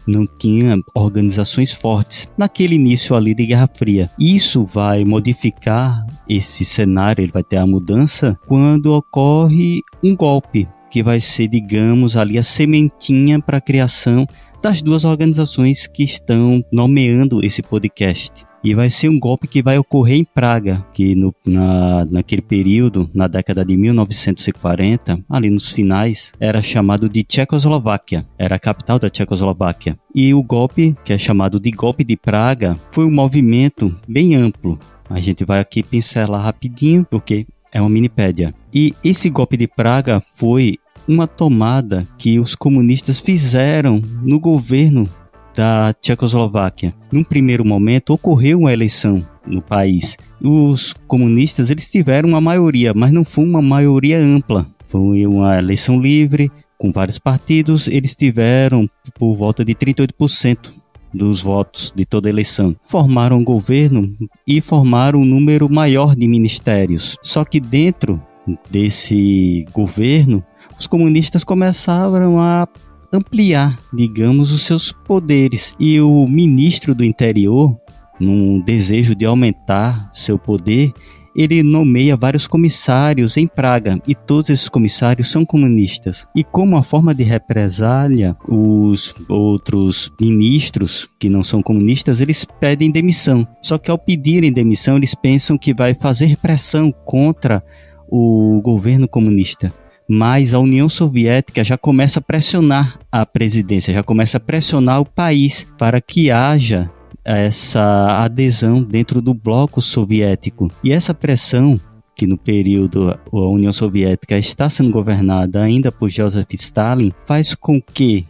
não 0.07 0.25
tinha 0.25 0.77
organizações 0.93 1.73
fortes 1.73 2.29
naquele 2.37 2.75
início 2.75 3.15
ali 3.15 3.33
de 3.33 3.45
Guerra 3.45 3.69
Fria. 3.73 4.09
Isso 4.19 4.65
vai 4.65 5.03
modificar 5.03 6.05
esse 6.29 6.63
cenário, 6.63 7.23
ele 7.23 7.31
vai 7.31 7.43
ter 7.43 7.57
a 7.57 7.65
mudança 7.65 8.37
quando 8.45 8.93
ocorre 8.93 9.81
um 10.03 10.15
golpe 10.15 10.67
que 10.89 11.03
vai 11.03 11.19
ser, 11.19 11.47
digamos, 11.47 12.15
ali 12.15 12.37
a 12.37 12.43
sementinha 12.43 13.41
para 13.41 13.57
a 13.57 13.61
criação 13.61 14.25
das 14.61 14.81
duas 14.81 15.03
organizações 15.03 15.87
que 15.87 16.03
estão 16.03 16.63
nomeando 16.71 17.43
esse 17.43 17.61
podcast. 17.61 18.45
E 18.65 18.73
vai 18.73 18.89
ser 18.89 19.09
um 19.09 19.19
golpe 19.19 19.47
que 19.47 19.61
vai 19.61 19.77
ocorrer 19.77 20.17
em 20.17 20.25
Praga, 20.25 20.83
que 20.91 21.13
no, 21.13 21.31
na, 21.45 22.03
naquele 22.05 22.41
período, 22.41 23.07
na 23.13 23.27
década 23.27 23.63
de 23.63 23.77
1940, 23.77 25.23
ali 25.29 25.51
nos 25.51 25.71
finais, 25.71 26.33
era 26.39 26.63
chamado 26.63 27.07
de 27.07 27.21
Tchecoslováquia, 27.21 28.25
era 28.39 28.55
a 28.55 28.59
capital 28.59 28.97
da 28.97 29.07
Tchecoslováquia. 29.07 29.95
E 30.15 30.33
o 30.33 30.41
golpe, 30.41 30.95
que 31.05 31.13
é 31.13 31.17
chamado 31.19 31.59
de 31.59 31.69
Golpe 31.69 32.03
de 32.03 32.17
Praga, 32.17 32.75
foi 32.89 33.05
um 33.05 33.11
movimento 33.11 33.95
bem 34.07 34.33
amplo. 34.33 34.79
A 35.07 35.19
gente 35.19 35.45
vai 35.45 35.59
aqui 35.59 35.83
pincelar 35.83 36.41
rapidinho, 36.41 37.05
porque 37.07 37.45
é 37.71 37.79
uma 37.79 37.89
minipédia. 37.91 38.51
E 38.73 38.95
esse 39.03 39.29
golpe 39.29 39.57
de 39.57 39.67
Praga 39.67 40.19
foi 40.33 40.79
uma 41.07 41.27
tomada 41.27 42.07
que 42.17 42.39
os 42.39 42.55
comunistas 42.55 43.19
fizeram 43.19 44.01
no 44.23 44.39
governo 44.39 45.07
da 45.55 45.93
Tchecoslováquia. 45.93 46.93
Num 47.11 47.23
primeiro 47.23 47.65
momento 47.65 48.11
ocorreu 48.11 48.59
uma 48.59 48.73
eleição 48.73 49.25
no 49.45 49.61
país. 49.61 50.17
Os 50.41 50.93
comunistas 51.07 51.69
eles 51.69 51.89
tiveram 51.89 52.29
uma 52.29 52.41
maioria, 52.41 52.93
mas 52.93 53.11
não 53.11 53.23
foi 53.23 53.45
uma 53.45 53.61
maioria 53.61 54.19
ampla. 54.19 54.65
Foi 54.87 55.25
uma 55.25 55.57
eleição 55.57 55.99
livre 55.99 56.51
com 56.77 56.91
vários 56.91 57.19
partidos. 57.19 57.87
Eles 57.87 58.15
tiveram 58.15 58.87
por 59.17 59.33
volta 59.35 59.63
de 59.63 59.73
38% 59.73 60.73
dos 61.13 61.41
votos 61.41 61.93
de 61.95 62.05
toda 62.05 62.29
eleição. 62.29 62.75
Formaram 62.85 63.37
um 63.37 63.43
governo 63.43 64.13
e 64.45 64.59
formaram 64.59 65.21
um 65.21 65.25
número 65.25 65.69
maior 65.69 66.15
de 66.15 66.27
ministérios. 66.27 67.17
Só 67.21 67.45
que 67.45 67.59
dentro 67.59 68.21
desse 68.69 69.65
governo 69.73 70.43
os 70.77 70.87
comunistas 70.87 71.43
começaram 71.43 72.39
a 72.39 72.67
ampliar, 73.15 73.77
digamos, 73.93 74.51
os 74.51 74.63
seus 74.63 74.91
poderes. 74.91 75.75
E 75.79 75.99
o 75.99 76.27
ministro 76.27 76.93
do 76.93 77.03
interior, 77.03 77.75
num 78.19 78.59
desejo 78.59 79.15
de 79.15 79.25
aumentar 79.25 80.07
seu 80.11 80.37
poder, 80.37 80.93
ele 81.35 81.61
nomeia 81.61 82.15
vários 82.15 82.47
comissários 82.47 83.35
em 83.35 83.45
Praga 83.45 83.99
e 84.07 84.15
todos 84.15 84.49
esses 84.49 84.69
comissários 84.69 85.29
são 85.29 85.45
comunistas. 85.45 86.25
E 86.33 86.43
como 86.43 86.75
uma 86.75 86.83
forma 86.83 87.13
de 87.13 87.23
represália, 87.23 88.37
os 88.47 89.13
outros 89.27 90.09
ministros 90.19 91.09
que 91.19 91.27
não 91.27 91.43
são 91.43 91.61
comunistas, 91.61 92.21
eles 92.21 92.45
pedem 92.59 92.89
demissão. 92.89 93.45
Só 93.61 93.77
que 93.77 93.91
ao 93.91 93.97
pedirem 93.97 94.53
demissão, 94.53 94.95
eles 94.95 95.13
pensam 95.13 95.57
que 95.57 95.73
vai 95.73 95.93
fazer 95.93 96.37
pressão 96.37 96.89
contra 97.03 97.61
o 98.09 98.61
governo 98.63 99.07
comunista 99.07 99.73
mas 100.07 100.53
a 100.53 100.59
União 100.59 100.87
Soviética 100.87 101.63
já 101.63 101.77
começa 101.77 102.19
a 102.19 102.21
pressionar 102.21 102.99
a 103.11 103.25
presidência, 103.25 103.93
já 103.93 104.03
começa 104.03 104.37
a 104.37 104.39
pressionar 104.39 105.01
o 105.01 105.05
país 105.05 105.67
para 105.77 105.99
que 105.99 106.31
haja 106.31 106.89
essa 107.23 108.23
adesão 108.23 108.83
dentro 108.83 109.21
do 109.21 109.33
bloco 109.33 109.81
soviético. 109.81 110.69
E 110.83 110.91
essa 110.91 111.13
pressão 111.13 111.79
que 112.15 112.25
no 112.25 112.37
período 112.37 113.11
a 113.11 113.37
União 113.37 113.73
Soviética 113.73 114.37
está 114.37 114.69
sendo 114.69 114.89
governada 114.89 115.61
ainda 115.61 115.91
por 115.91 116.09
Joseph 116.09 116.53
Stalin, 116.53 117.11
faz 117.25 117.53
com 117.53 117.81
que 117.81 118.25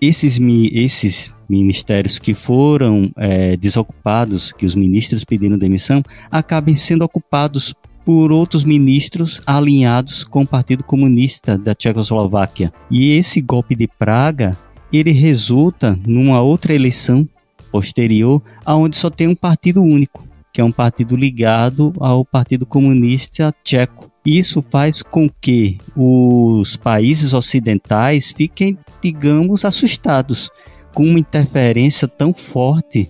esses, 0.00 0.38
esses 0.72 1.34
ministérios 1.48 2.18
que 2.18 2.34
foram 2.34 3.10
é, 3.16 3.56
desocupados, 3.56 4.52
que 4.52 4.66
os 4.66 4.74
ministros 4.74 5.24
pediram 5.24 5.58
demissão, 5.58 6.02
acabem 6.30 6.74
sendo 6.74 7.02
ocupados 7.02 7.74
por 8.10 8.32
outros 8.32 8.64
ministros 8.64 9.40
alinhados 9.46 10.24
com 10.24 10.42
o 10.42 10.46
Partido 10.46 10.82
Comunista 10.82 11.56
da 11.56 11.76
Tchecoslováquia. 11.76 12.72
E 12.90 13.12
esse 13.12 13.40
golpe 13.40 13.76
de 13.76 13.86
Praga, 13.86 14.58
ele 14.92 15.12
resulta 15.12 15.96
numa 16.04 16.42
outra 16.42 16.74
eleição 16.74 17.28
posterior, 17.70 18.42
aonde 18.66 18.96
só 18.96 19.10
tem 19.10 19.28
um 19.28 19.34
partido 19.36 19.80
único, 19.80 20.26
que 20.52 20.60
é 20.60 20.64
um 20.64 20.72
partido 20.72 21.14
ligado 21.14 21.92
ao 22.00 22.24
Partido 22.24 22.66
Comunista 22.66 23.54
Tcheco. 23.62 24.10
Isso 24.26 24.60
faz 24.60 25.04
com 25.04 25.30
que 25.40 25.78
os 25.94 26.76
países 26.76 27.32
ocidentais 27.32 28.32
fiquem, 28.32 28.76
digamos, 29.00 29.64
assustados 29.64 30.50
com 30.92 31.04
uma 31.04 31.20
interferência 31.20 32.08
tão 32.08 32.34
forte 32.34 33.08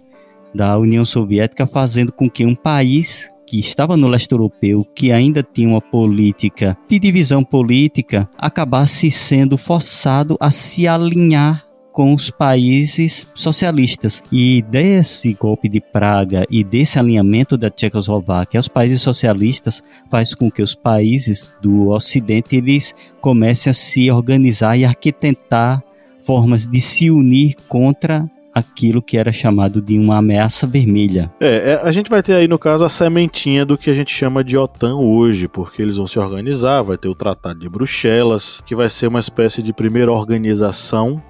da 0.55 0.77
União 0.77 1.07
Soviética, 1.07 1.67
fazendo 1.67 2.13
com 2.13 2.29
que 2.29 2.45
um 2.45 2.55
país 2.55 3.31
que 3.51 3.59
estava 3.59 3.97
no 3.97 4.07
leste 4.07 4.31
europeu, 4.31 4.87
que 4.95 5.11
ainda 5.11 5.43
tinha 5.43 5.69
uma 5.69 5.81
política 5.81 6.79
de 6.89 7.01
divisão 7.01 7.43
política, 7.43 8.31
acabasse 8.39 9.11
sendo 9.11 9.59
forçado 9.59 10.37
a 10.39 10.53
se 10.53 10.87
alinhar 10.87 11.67
com 11.91 12.15
os 12.15 12.31
países 12.31 13.27
socialistas. 13.35 14.23
E 14.31 14.63
desse 14.63 15.35
golpe 15.35 15.69
de 15.69 15.81
Praga 15.81 16.47
e 16.49 16.63
desse 16.63 16.97
alinhamento 16.97 17.59
da 17.59 17.69
Tchecoslováquia 17.69 18.59
aos 18.59 18.69
países 18.69 19.03
socialistas 19.03 19.83
faz 20.09 20.33
com 20.33 20.49
que 20.49 20.63
os 20.63 20.77
países 20.77 21.53
do 21.61 21.89
Ocidente 21.89 22.55
eles 22.55 22.95
comecem 23.21 23.73
a 23.73 23.75
se 23.75 24.09
organizar 24.13 24.77
e 24.77 24.85
arquitetar 24.85 25.83
formas 26.21 26.69
de 26.69 26.81
se 26.81 27.11
unir 27.11 27.57
contra 27.69 28.31
aquilo 28.55 29.01
que 29.01 29.17
era 29.17 29.33
chamado 29.33 29.81
de 29.81 29.99
uma 29.99 30.19
ameaça 30.19 30.67
vermelha. 30.67 31.33
É, 31.41 31.73
é, 31.73 31.81
a 31.83 31.93
gente 31.93 32.11
vai 32.11 32.23
ter 32.23 32.35
aí 32.35 32.49
no 32.49 32.59
caso 32.59 32.85
a 32.85 32.89
sementinha 32.89 33.65
do 33.65 33.79
que 33.79 33.91
a 33.91 33.95
gente 33.95 34.13
chama 34.13 34.43
de 34.43 34.57
OTAN 34.57 34.97
hoje, 34.97 35.47
porque 35.49 35.81
eles 35.81 35.97
vão 35.97 36.07
se 36.07 36.19
organizar, 36.19 36.83
vai 36.83 36.99
ter 36.99 37.09
o 37.09 37.15
Tratado 37.15 37.61
de 37.61 37.69
Bruxelas, 37.69 38.63
que 38.67 38.75
vai 38.75 38.91
ser 38.91 39.07
uma 39.07 39.21
espécie 39.21 39.63
de 39.63 39.73
primeira 39.73 40.11
organização 40.11 41.23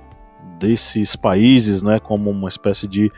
desses 0.59 1.17
países, 1.17 1.83
né, 1.83 1.99
como 1.99 2.31
uma 2.31 2.49
espécie 2.49 2.87
de 2.87 3.11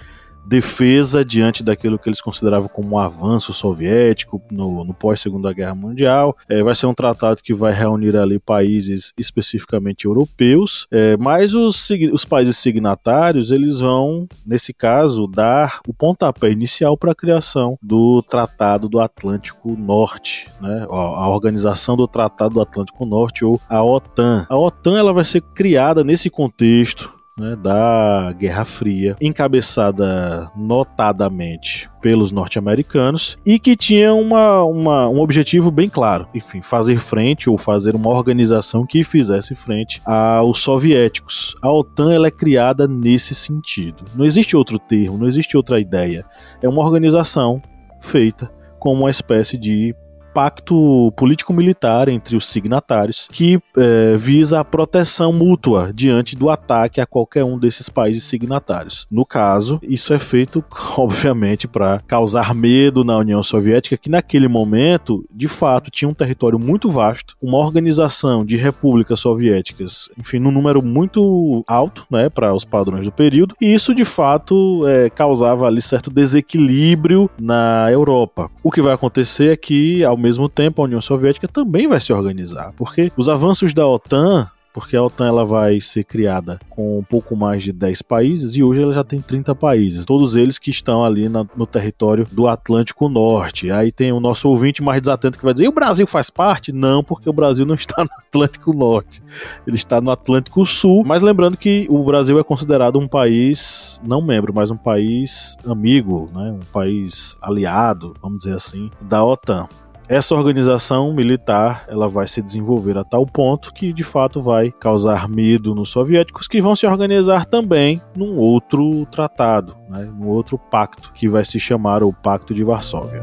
defesa 0.47 1.25
diante 1.25 1.63
daquilo 1.63 1.99
que 1.99 2.09
eles 2.09 2.21
consideravam 2.21 2.69
como 2.69 2.97
um 2.97 2.99
avanço 2.99 3.53
soviético 3.53 4.43
no, 4.51 4.85
no 4.85 4.95
pós-segunda 4.95 5.53
guerra 5.53 5.75
mundial. 5.75 6.37
É, 6.49 6.63
vai 6.63 6.75
ser 6.75 6.87
um 6.87 6.95
tratado 6.95 7.43
que 7.43 7.55
vai 7.55 7.73
reunir 7.73 8.17
ali 8.17 8.39
países 8.39 9.13
especificamente 9.19 10.05
europeus, 10.05 10.87
é, 10.91 11.17
mas 11.17 11.55
os, 11.55 11.89
os 12.13 12.25
países 12.25 12.57
signatários 12.57 13.51
eles 13.51 13.81
vão, 13.81 14.27
nesse 14.47 14.73
caso, 14.73 15.27
dar 15.27 15.81
o 15.87 15.95
pontapé 15.95 16.51
inicial 16.51 16.97
para 16.97 17.13
a 17.13 17.15
criação 17.15 17.79
do 17.83 18.23
Tratado 18.23 18.89
do 18.89 19.01
Atlântico 19.01 19.77
Norte, 19.77 20.47
né? 20.61 20.87
a 20.89 21.29
organização 21.29 21.97
do 21.97 22.07
Tratado 22.07 22.55
do 22.55 22.61
Atlântico 22.61 23.05
Norte 23.05 23.45
ou 23.45 23.61
a 23.69 23.83
OTAN. 23.83 24.47
A 24.49 24.57
OTAN 24.57 24.99
ela 24.99 25.13
vai 25.13 25.25
ser 25.25 25.41
criada 25.41 26.05
nesse 26.05 26.29
contexto 26.29 27.22
né, 27.39 27.57
da 27.57 28.35
Guerra 28.39 28.65
Fria, 28.65 29.17
encabeçada 29.21 30.51
notadamente 30.57 31.91
pelos 32.01 32.33
norte-americanos 32.33 33.39
e 33.45 33.59
que 33.59 33.77
tinha 33.77 34.13
uma, 34.13 34.63
uma, 34.65 35.09
um 35.09 35.21
objetivo 35.21 35.71
bem 35.71 35.89
claro, 35.89 36.27
enfim, 36.35 36.61
fazer 36.61 36.99
frente 36.99 37.49
ou 37.49 37.57
fazer 37.57 37.95
uma 37.95 38.11
organização 38.11 38.85
que 38.85 39.05
fizesse 39.05 39.55
frente 39.55 40.03
aos 40.05 40.61
soviéticos. 40.61 41.55
A 41.63 41.73
OTAN 41.73 42.13
ela 42.13 42.27
é 42.27 42.31
criada 42.31 42.87
nesse 42.87 43.35
sentido. 43.35 44.05
Não 44.15 44.25
existe 44.25 44.57
outro 44.57 44.79
termo, 44.79 45.19
não 45.19 45.29
existe 45.29 45.57
outra 45.57 45.81
ideia. 45.81 46.25
É 46.61 46.69
uma 46.69 46.83
organização 46.83 47.63
feita 48.01 48.51
como 48.79 49.03
uma 49.03 49.11
espécie 49.11 49.57
de 49.57 49.95
pacto 50.33 51.13
político-militar 51.17 52.09
entre 52.09 52.37
os 52.37 52.49
signatários 52.49 53.29
que 53.33 53.61
é, 53.77 54.17
visa 54.17 54.61
a 54.61 54.65
proteção 54.65 55.33
mútua 55.33 55.93
diante 55.95 56.37
do 56.37 56.51
ataque 56.51 57.01
a 57.01 57.07
qualquer 57.07 57.45
um 57.45 57.59
desses 57.59 57.89
países 57.89 58.25
signatários. 58.25 59.07
No 59.11 59.25
caso, 59.25 59.81
isso 59.83 60.13
é 60.15 60.19
feito, 60.19 60.65
obviamente, 60.97 61.67
para 61.69 62.01
causar 62.07 62.55
medo 62.55 63.05
na 63.05 63.17
União 63.17 63.43
Soviética, 63.43 63.97
que 63.97 64.11
naquele 64.11 64.49
momento, 64.49 65.25
de 65.31 65.49
fato, 65.49 65.91
tinha 65.91 66.09
um 66.09 66.15
território 66.15 66.59
muito 66.59 66.91
vasto, 66.91 67.37
uma 67.41 67.59
organização 67.59 68.45
de 68.45 68.57
repúblicas 68.57 69.21
soviéticas, 69.21 70.09
enfim, 70.19 70.39
num 70.39 70.51
número 70.51 70.83
muito 70.83 71.65
alto, 71.67 72.07
né, 72.11 72.29
para 72.29 72.55
os 72.55 72.65
padrões 72.65 73.05
do 73.05 73.13
período, 73.13 73.55
e 73.61 73.73
isso 73.73 73.95
de 73.95 74.05
fato 74.05 74.83
é, 74.87 75.11
causava 75.11 75.67
ali 75.67 75.83
certo 75.83 76.11
desequilíbrio 76.11 77.31
na 77.41 77.89
Europa. 77.91 78.51
O 78.63 78.71
que 78.71 78.83
vai 78.83 78.95
acontecer 78.95 79.53
é 79.53 79.57
que, 79.57 80.05
ao 80.05 80.17
mesmo 80.23 80.49
tempo, 80.49 80.81
a 80.81 80.85
União 80.85 81.01
Soviética 81.01 81.49
também 81.49 81.87
vai 81.87 82.01
se 82.01 82.13
organizar, 82.13 82.73
porque 82.77 83.11
os 83.17 83.29
avanços 83.29 83.73
da 83.73 83.87
OTAN 83.87 84.49
porque 84.73 84.97
a 84.97 85.03
OTAN 85.03 85.27
ela 85.27 85.45
vai 85.45 85.81
ser 85.81 86.05
criada 86.05 86.59
com 86.71 86.99
um 86.99 87.03
pouco 87.03 87.37
mais 87.37 87.63
de 87.63 87.73
10 87.73 88.03
países 88.03 88.57
e 88.57 88.63
hoje 88.63 88.83
ela 88.83 88.93
já 88.93 89.05
tem 89.05 89.21
30 89.21 89.55
países, 89.55 90.07
todos 90.07 90.35
eles 90.35 90.59
que 90.59 90.71
estão 90.71 91.05
ali 91.05 91.29
na, 91.29 91.47
no 91.55 91.67
território 91.67 92.27
do 92.33 92.49
Atlântico 92.49 93.09
Norte. 93.09 93.71
Aí 93.71 93.93
tem 93.93 94.13
o 94.13 94.21
nosso 94.21 94.49
ouvinte 94.49 94.83
mais 94.83 95.03
desatento 95.03 95.39
que 95.39 95.45
vai 95.45 95.53
dizer: 95.53 95.67
e 95.67 95.69
o 95.69 95.73
Brasil 95.73 96.07
faz 96.07 96.31
parte? 96.31 96.73
Não, 96.73 97.05
porque 97.05 97.29
o 97.29 97.33
Brasil 97.33 97.67
não 97.67 97.75
está 97.75 98.03
no 98.05 98.11
Atlântico 98.11 98.73
Norte, 98.73 99.23
ele 99.67 99.77
está 99.77 100.01
no 100.01 100.11
Atlântico 100.11 100.65
Sul. 100.65 101.05
Mas 101.05 101.23
lembrando 101.23 101.57
que 101.57 101.87
o 101.91 102.03
Brasil 102.05 102.39
é 102.39 102.45
considerado 102.45 102.99
um 102.99 103.07
país 103.07 104.01
não 104.03 104.23
membro, 104.23 104.55
mas 104.55 104.71
um 104.71 104.77
país 104.77 105.57
amigo, 105.67 106.31
né? 106.35 106.53
um 106.53 106.73
país 106.73 107.37
aliado, 107.43 108.15
vamos 108.23 108.39
dizer 108.39 108.55
assim, 108.55 108.91
da 109.01 109.23
OTAN 109.23 109.69
essa 110.09 110.35
organização 110.35 111.13
militar 111.13 111.85
ela 111.89 112.09
vai 112.09 112.27
se 112.27 112.43
desenvolver 112.43 112.99
a 112.99 113.05
tal 113.05 113.27
ponto 113.27 113.73
que 113.73 113.93
de 113.93 114.05
fato 114.05 114.41
vai 114.41 114.71
causar 114.71 115.29
medo 115.29 115.75
nos 115.75 115.91
soviéticos 115.91 116.49
que 116.49 116.61
vão 116.61 116.75
se 116.77 116.87
organizar 116.87 117.47
também 117.47 118.01
num 118.17 118.37
outro 118.37 119.07
tratado, 119.07 119.77
né, 119.89 120.11
num 120.19 120.29
outro 120.29 120.59
pacto 120.59 121.13
que 121.13 121.29
vai 121.29 121.45
se 121.45 121.59
chamar 121.59 122.03
o 122.03 122.13
Pacto 122.13 122.55
de 122.55 122.65
Varsóvia. 122.65 123.23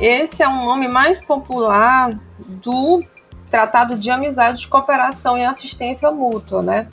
Esse 0.00 0.42
é 0.42 0.48
um 0.48 0.64
nome 0.64 0.88
mais 0.88 1.22
popular 1.22 2.10
do 2.38 3.04
Tratado 3.50 3.98
de 3.98 4.10
Amizade, 4.10 4.60
de 4.60 4.68
Cooperação 4.68 5.36
e 5.36 5.44
Assistência 5.44 6.10
Mútua, 6.10 6.62
né? 6.62 6.88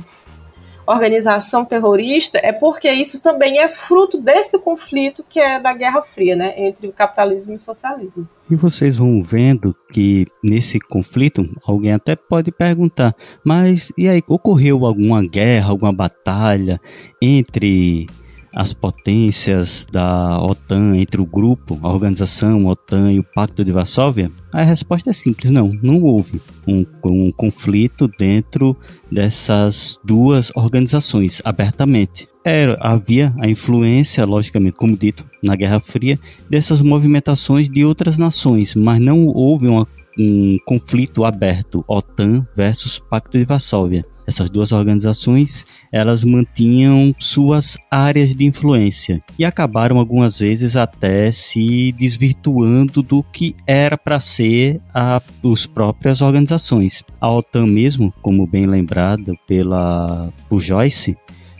organização 0.87 1.65
terrorista, 1.65 2.39
é 2.43 2.53
porque 2.53 2.91
isso 2.91 3.21
também 3.21 3.59
é 3.59 3.69
fruto 3.69 4.21
desse 4.21 4.59
conflito 4.59 5.25
que 5.29 5.41
é 5.41 5.59
da 5.59 5.73
Guerra 5.73 6.03
Fria, 6.03 6.37
né, 6.37 6.55
entre 6.57 6.87
o 6.87 6.93
capitalismo 6.93 7.53
e 7.53 7.57
o 7.57 7.61
socialismo. 7.61 8.29
E 8.51 8.55
vocês 8.55 8.99
vão 8.99 9.23
vendo 9.23 9.75
que 9.93 10.27
nesse 10.43 10.79
conflito, 10.79 11.49
alguém 11.67 11.93
até 11.93 12.15
pode 12.15 12.53
perguntar, 12.53 13.15
mas 13.45 13.93
e 13.97 14.09
aí, 14.09 14.23
ocorreu 14.27 14.85
alguma 14.85 15.27
guerra, 15.27 15.71
alguma 15.71 15.93
batalha 15.93 16.81
entre 17.21 18.07
as 18.55 18.73
potências 18.73 19.87
da 19.91 20.41
OTAN 20.41 20.97
entre 20.97 21.21
o 21.21 21.27
grupo, 21.27 21.79
a 21.83 21.89
organização 21.89 22.67
OTAN 22.67 23.13
e 23.13 23.19
o 23.19 23.25
Pacto 23.25 23.65
de 23.65 23.73
Varsóvia? 23.73 24.31
A 24.53 24.63
resposta 24.63 25.11
é 25.11 25.13
simples: 25.13 25.51
não, 25.51 25.73
não 25.83 26.03
houve 26.03 26.41
um, 26.67 26.87
um 27.05 27.33
conflito 27.33 28.09
dentro 28.19 28.77
dessas 29.11 29.99
duas 30.05 30.53
organizações 30.55 31.43
abertamente. 31.45 32.29
Era, 32.45 32.77
havia 32.81 33.35
a 33.41 33.49
influência, 33.49 34.25
logicamente, 34.27 34.77
como 34.77 34.97
dito, 34.97 35.25
na 35.43 35.57
Guerra 35.57 35.81
Fria, 35.81 36.19
dessas 36.49 36.83
movimentações 36.83 37.69
de 37.69 37.85
outras 37.85 38.19
nações, 38.19 38.75
mas 38.75 39.01
não 39.01 39.27
houve 39.27 39.67
uma, 39.67 39.89
um 40.19 40.59
conflito 40.67 41.25
aberto 41.25 41.83
OTAN 41.89 42.47
versus 42.55 42.99
Pacto 42.99 43.39
de 43.39 43.45
Varsóvia. 43.45 44.05
Essas 44.27 44.51
duas 44.51 44.73
organizações, 44.73 45.65
elas 45.93 46.25
mantinham 46.25 47.15
suas 47.19 47.77
áreas 47.91 48.35
de 48.35 48.45
influência 48.45 49.23
e 49.39 49.45
acabaram 49.45 49.99
algumas 49.99 50.39
vezes 50.39 50.77
até 50.77 51.31
se 51.31 51.93
desvirtuando 51.93 53.03
do 53.03 53.23
que 53.23 53.55
era 53.67 53.97
para 53.99 54.21
ser 54.21 54.81
a, 54.93 55.21
as 55.53 55.67
próprias 55.67 56.21
organizações. 56.21 57.03
A 57.21 57.31
OTAN 57.31 57.67
mesmo, 57.67 58.13
como 58.23 58.47
bem 58.47 58.65
lembrado 58.65 59.35
pela 59.47 60.33
por 60.49 60.61
Joyce, 60.61 61.17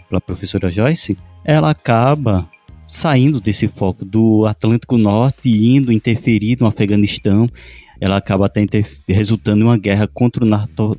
pela 0.09 0.21
professora 0.21 0.69
Joyce, 0.69 1.17
ela 1.45 1.71
acaba 1.71 2.49
saindo 2.87 3.41
desse 3.41 3.67
foco 3.67 4.05
do 4.05 4.47
Atlântico 4.47 4.97
Norte 4.97 5.49
e 5.49 5.77
indo 5.77 5.93
interferir 5.93 6.59
no 6.61 6.67
Afeganistão 6.67 7.49
ela 8.05 8.19
acaba 8.19 8.45
até 8.45 8.67
resultando 9.09 9.63
em 9.63 9.65
uma 9.67 9.79
guerra 9.79 10.07
contra 10.07 10.45
o 10.45 10.49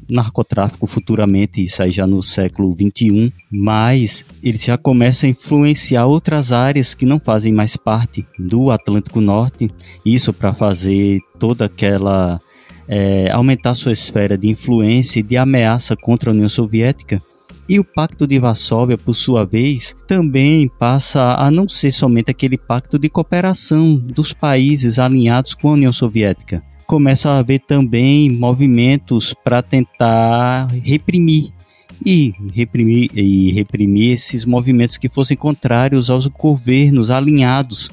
narcotráfico 0.09 0.87
futuramente, 0.87 1.63
isso 1.63 1.83
aí 1.83 1.91
já 1.91 2.07
no 2.07 2.23
século 2.23 2.73
21, 2.73 3.31
mas 3.51 4.25
ele 4.41 4.57
já 4.57 4.75
começa 4.75 5.27
a 5.27 5.29
influenciar 5.29 6.07
outras 6.07 6.51
áreas 6.51 6.95
que 6.95 7.05
não 7.05 7.19
fazem 7.19 7.53
mais 7.53 7.77
parte 7.77 8.25
do 8.39 8.71
Atlântico 8.71 9.21
Norte, 9.21 9.69
isso 10.03 10.33
para 10.33 10.51
fazer 10.51 11.19
toda 11.37 11.65
aquela 11.65 12.41
é, 12.87 13.29
aumentar 13.29 13.75
sua 13.75 13.91
esfera 13.93 14.35
de 14.35 14.47
influência 14.47 15.19
e 15.19 15.23
de 15.23 15.37
ameaça 15.37 15.95
contra 15.95 16.31
a 16.31 16.33
União 16.33 16.49
Soviética. 16.49 17.21
E 17.69 17.79
o 17.79 17.83
Pacto 17.83 18.25
de 18.25 18.39
Varsóvia, 18.39 18.97
por 18.97 19.13
sua 19.13 19.45
vez, 19.45 19.95
também 20.07 20.67
passa 20.67 21.35
a 21.35 21.51
não 21.51 21.67
ser 21.67 21.91
somente 21.91 22.31
aquele 22.31 22.57
pacto 22.57 22.97
de 22.97 23.09
cooperação 23.09 23.95
dos 23.95 24.33
países 24.33 24.97
alinhados 24.97 25.53
com 25.53 25.69
a 25.69 25.73
União 25.73 25.91
Soviética, 25.91 26.63
começa 26.85 27.31
a 27.31 27.39
haver 27.39 27.59
também 27.59 28.29
movimentos 28.29 29.33
para 29.33 29.61
tentar 29.61 30.67
reprimir 30.83 31.51
e 32.05 32.33
reprimir 32.53 33.09
e 33.13 33.51
reprimir 33.51 34.13
esses 34.13 34.45
movimentos 34.45 34.97
que 34.97 35.09
fossem 35.09 35.37
contrários 35.37 36.09
aos 36.09 36.27
governos 36.27 37.09
alinhados 37.09 37.89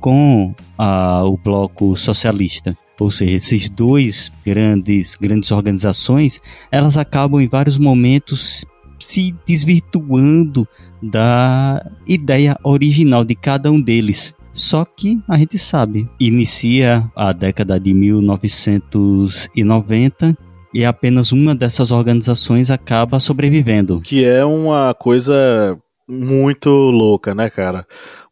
com 0.00 0.54
a, 0.76 1.24
o 1.24 1.36
bloco 1.36 1.96
socialista. 1.96 2.76
Ou 2.98 3.10
seja, 3.10 3.34
esses 3.34 3.68
dois 3.68 4.30
grandes 4.44 5.16
grandes 5.16 5.50
organizações, 5.50 6.40
elas 6.70 6.96
acabam 6.96 7.40
em 7.40 7.48
vários 7.48 7.78
momentos 7.78 8.64
se 8.98 9.34
desvirtuando 9.46 10.66
da 11.02 11.84
ideia 12.06 12.56
original 12.62 13.24
de 13.24 13.34
cada 13.34 13.70
um 13.70 13.80
deles. 13.80 14.34
Só 14.54 14.84
que 14.84 15.20
a 15.28 15.36
gente 15.36 15.58
sabe, 15.58 16.08
inicia 16.20 17.10
a 17.16 17.32
década 17.32 17.80
de 17.80 17.92
1990 17.92 20.38
e 20.72 20.84
apenas 20.84 21.32
uma 21.32 21.56
dessas 21.56 21.90
organizações 21.90 22.70
acaba 22.70 23.18
sobrevivendo. 23.18 24.00
Que 24.00 24.24
é 24.24 24.44
uma 24.44 24.94
coisa 24.94 25.76
muito 26.08 26.70
louca, 26.70 27.34
né, 27.34 27.50
cara? 27.50 27.84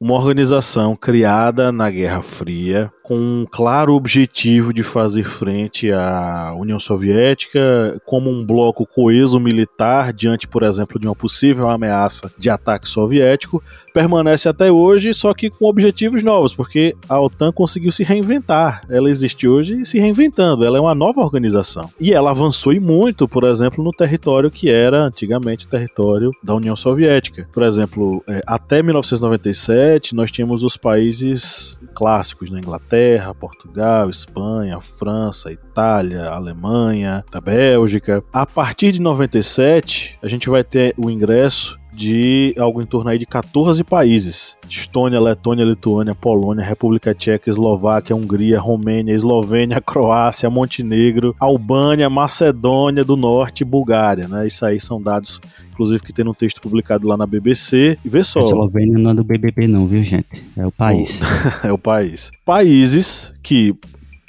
Uma 0.02 0.14
organização 0.14 0.96
criada 0.96 1.70
na 1.70 1.88
Guerra 1.88 2.22
Fria, 2.22 2.92
com 3.04 3.16
um 3.16 3.46
claro 3.48 3.94
objetivo 3.94 4.72
de 4.72 4.82
fazer 4.82 5.22
frente 5.24 5.92
à 5.92 6.52
União 6.56 6.80
Soviética 6.80 8.00
como 8.04 8.28
um 8.28 8.44
bloco 8.44 8.84
coeso 8.84 9.38
militar 9.38 10.12
diante, 10.12 10.48
por 10.48 10.64
exemplo, 10.64 10.98
de 10.98 11.06
uma 11.06 11.14
possível 11.14 11.68
ameaça 11.68 12.32
de 12.36 12.50
ataque 12.50 12.88
soviético, 12.88 13.62
permanece 13.92 14.48
até 14.48 14.72
hoje, 14.72 15.12
só 15.12 15.34
que 15.34 15.50
com 15.50 15.66
objetivos 15.66 16.22
novos, 16.22 16.54
porque 16.54 16.96
a 17.08 17.20
OTAN 17.20 17.52
conseguiu 17.52 17.92
se 17.92 18.02
reinventar. 18.02 18.80
Ela 18.88 19.10
existe 19.10 19.46
hoje 19.46 19.84
se 19.84 19.98
reinventando, 19.98 20.64
ela 20.64 20.78
é 20.78 20.80
uma 20.80 20.94
nova 20.94 21.20
organização. 21.20 21.90
E 22.00 22.12
ela 22.12 22.30
avançou 22.30 22.72
e 22.72 22.80
muito, 22.80 23.28
por 23.28 23.44
exemplo, 23.44 23.84
no 23.84 23.90
território 23.90 24.50
que 24.50 24.70
era 24.70 25.04
antigamente 25.04 25.66
o 25.66 25.68
território 25.68 26.30
da 26.42 26.54
União 26.54 26.74
Soviética. 26.74 27.46
Por 27.52 27.62
exemplo, 27.62 28.24
é, 28.26 28.40
até 28.46 28.82
1997, 28.82 29.91
nós 30.14 30.30
tínhamos 30.30 30.62
os 30.62 30.76
países 30.76 31.78
clássicos 31.94 32.50
né? 32.50 32.58
Inglaterra, 32.58 33.34
Portugal, 33.34 34.08
Espanha, 34.08 34.80
França, 34.80 35.52
Itália, 35.52 36.28
Alemanha, 36.28 37.24
a 37.32 37.40
Bélgica. 37.40 38.22
A 38.32 38.46
partir 38.46 38.92
de 38.92 39.00
97, 39.00 40.18
a 40.22 40.28
gente 40.28 40.48
vai 40.48 40.64
ter 40.64 40.94
o 40.96 41.10
ingresso 41.10 41.80
de 41.92 42.54
algo 42.58 42.80
em 42.80 42.86
torno 42.86 43.10
aí 43.10 43.18
de 43.18 43.26
14 43.26 43.84
países. 43.84 44.56
Estônia, 44.68 45.20
Letônia, 45.20 45.64
Lituânia, 45.64 46.14
Polônia, 46.14 46.64
República 46.64 47.14
Tcheca, 47.14 47.50
Eslováquia, 47.50 48.16
Hungria, 48.16 48.58
Romênia, 48.58 49.14
Eslovênia, 49.14 49.80
Croácia, 49.84 50.48
Montenegro, 50.48 51.36
Albânia, 51.38 52.08
Macedônia 52.08 53.04
do 53.04 53.16
Norte 53.16 53.60
e 53.60 53.66
Bulgária, 53.66 54.26
né? 54.26 54.46
Isso 54.46 54.64
aí 54.64 54.80
são 54.80 55.00
dados 55.00 55.40
inclusive 55.82 56.02
que 56.02 56.12
tem 56.12 56.26
um 56.26 56.34
texto 56.34 56.60
publicado 56.60 57.08
lá 57.08 57.16
na 57.16 57.26
BBC. 57.26 57.98
E 58.04 58.08
vê 58.08 58.22
só. 58.22 58.40
A 58.40 58.44
Eslovênia 58.44 58.98
não 58.98 59.10
é 59.10 59.14
do 59.14 59.24
BBB 59.24 59.66
não, 59.66 59.86
viu, 59.86 60.02
gente? 60.02 60.44
É 60.56 60.66
o 60.66 60.70
país. 60.70 61.20
é 61.64 61.72
o 61.72 61.78
país. 61.78 62.30
Países 62.44 63.32
que 63.42 63.74